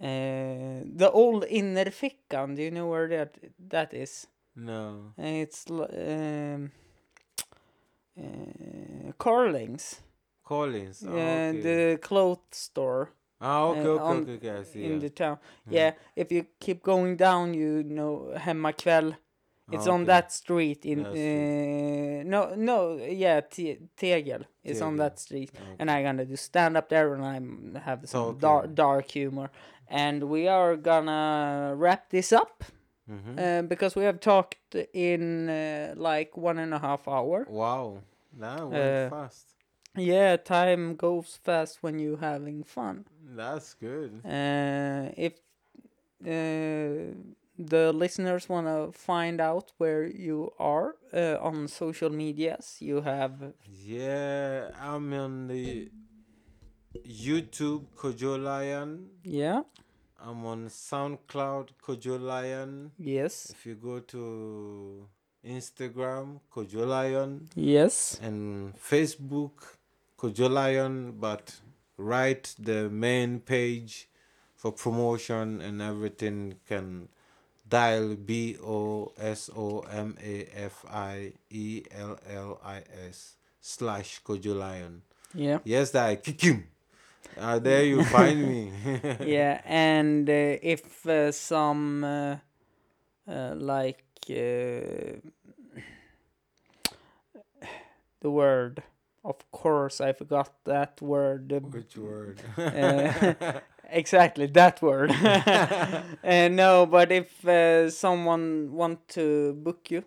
[0.00, 2.56] uh, the old Innerfickan.
[2.56, 3.36] Do you know where that
[3.68, 4.26] that is?
[4.56, 5.12] No.
[5.18, 6.72] It's l- um,
[8.18, 10.00] uh, Carlings.
[10.44, 11.04] Collins.
[11.06, 11.60] Oh, Yeah, okay.
[11.60, 13.10] the clothes store
[13.40, 14.84] ah, okay, uh, okay, on- okay, okay, I see.
[14.84, 14.98] in yeah.
[14.98, 15.38] the town.
[15.70, 19.16] Yeah, if you keep going down, you know Hemmakväll.
[19.70, 25.18] It's Ah, on that street in uh, no no yeah Te- Tegel is on that
[25.18, 25.76] street Okay.
[25.78, 28.40] and I'm gonna do stand up there and I'm have some Okay.
[28.40, 29.50] dark dark humor
[29.86, 32.64] and we are gonna wrap this up
[33.08, 33.38] Mhm.
[33.38, 37.46] uh, because we have talked in uh, like one and a half hour.
[37.48, 38.02] Wow,
[38.38, 39.46] that went Uh, fast.
[39.96, 43.04] Yeah, time goes fast when you're having fun.
[43.36, 44.20] That's good.
[44.24, 45.34] Uh, if
[46.24, 47.14] uh,
[47.58, 53.52] the listeners want to find out where you are uh, on social medias, you have
[53.66, 55.90] Yeah, I'm on the
[57.06, 59.08] YouTube Kojo Lion.
[59.24, 59.62] yeah,
[60.20, 62.90] I'm on SoundCloud Kojo Lion.
[62.98, 65.06] yes, If you go to
[65.46, 69.52] Instagram Kojo Lion yes, and Facebook
[70.18, 71.54] Kojo Lion, but
[71.96, 74.08] write the main page
[74.56, 77.08] for promotion and everything can
[77.68, 84.20] dial B O S O M A F I E L L I S slash
[84.24, 85.02] Kojo Lion.
[85.34, 86.64] yeah, Yes, that kick him.
[87.36, 88.72] Uh, there you find me.
[89.24, 89.60] yeah.
[89.64, 92.36] And uh, if uh, some uh,
[93.28, 95.18] uh, like uh,
[98.20, 98.82] the word,
[99.24, 101.50] of course, I forgot that word.
[101.72, 102.40] Which word?
[102.56, 103.60] Uh,
[103.90, 106.02] exactly that word uh,
[106.48, 110.04] no but if uh, someone want to book you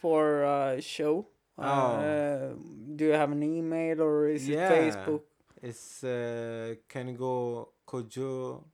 [0.00, 1.62] for a show Oh.
[1.94, 2.48] uh,
[2.96, 4.68] do you have an email or is Yeah.
[4.72, 5.20] it facebook
[5.62, 8.64] It's uh, can go Kojo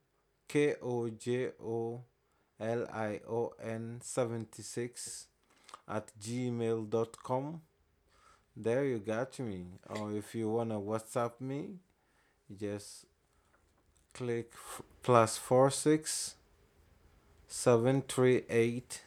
[0.48, 2.02] K O J O
[2.60, 5.26] L I O N 76
[5.88, 7.60] at gmail.com.
[8.56, 9.66] There you got me.
[9.90, 11.76] Or if you wanna WhatsApp me,
[12.58, 13.06] just
[14.14, 16.36] click f- plus four six
[17.48, 19.02] seven three eight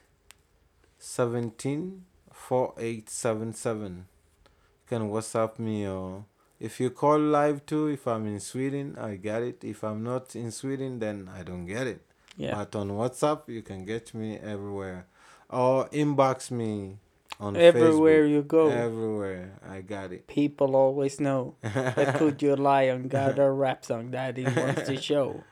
[0.97, 4.05] seventeen four eight seven seven.
[4.45, 6.25] You can WhatsApp me or
[6.59, 9.63] if you call live too, if I'm in Sweden, I get it.
[9.63, 12.01] If I'm not in Sweden, then I don't get it.
[12.37, 15.07] yeah But on WhatsApp, you can get me everywhere.
[15.49, 16.97] Or inbox me
[17.39, 18.29] on everywhere Facebook.
[18.29, 19.59] you go Everywhere.
[19.67, 20.27] I got it.
[20.27, 25.43] people always know that Kojo Lion got a rap song that he wants to show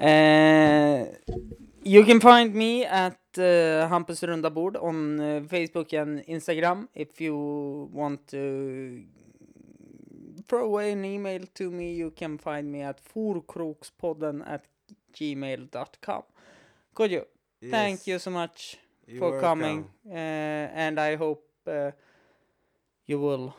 [0.00, 1.04] uh,
[1.82, 7.20] you can find me at uh, Hampus Runda Bord on uh, Facebook and Instagram if
[7.20, 7.36] you
[7.92, 9.04] want to
[10.48, 14.64] throw away an email to me you can find me at forkrokspodden at
[15.12, 16.22] gmail.com
[16.94, 17.24] Kojo,
[17.70, 18.76] thank Yes, you so much
[19.06, 21.90] you're for coming uh, and I hope uh,
[23.06, 23.54] you will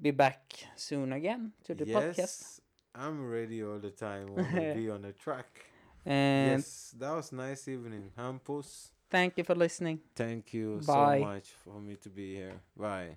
[0.00, 2.60] be back soon again to the podcast Yes,
[2.94, 4.28] I'm ready all the time.
[4.36, 5.64] To be on the track.
[6.06, 8.90] and yes, that was nice evening, Hampus.
[9.10, 11.18] thank you for listening Thank you Bye.
[11.18, 12.60] so much for me to be here.
[12.76, 13.16] Bye.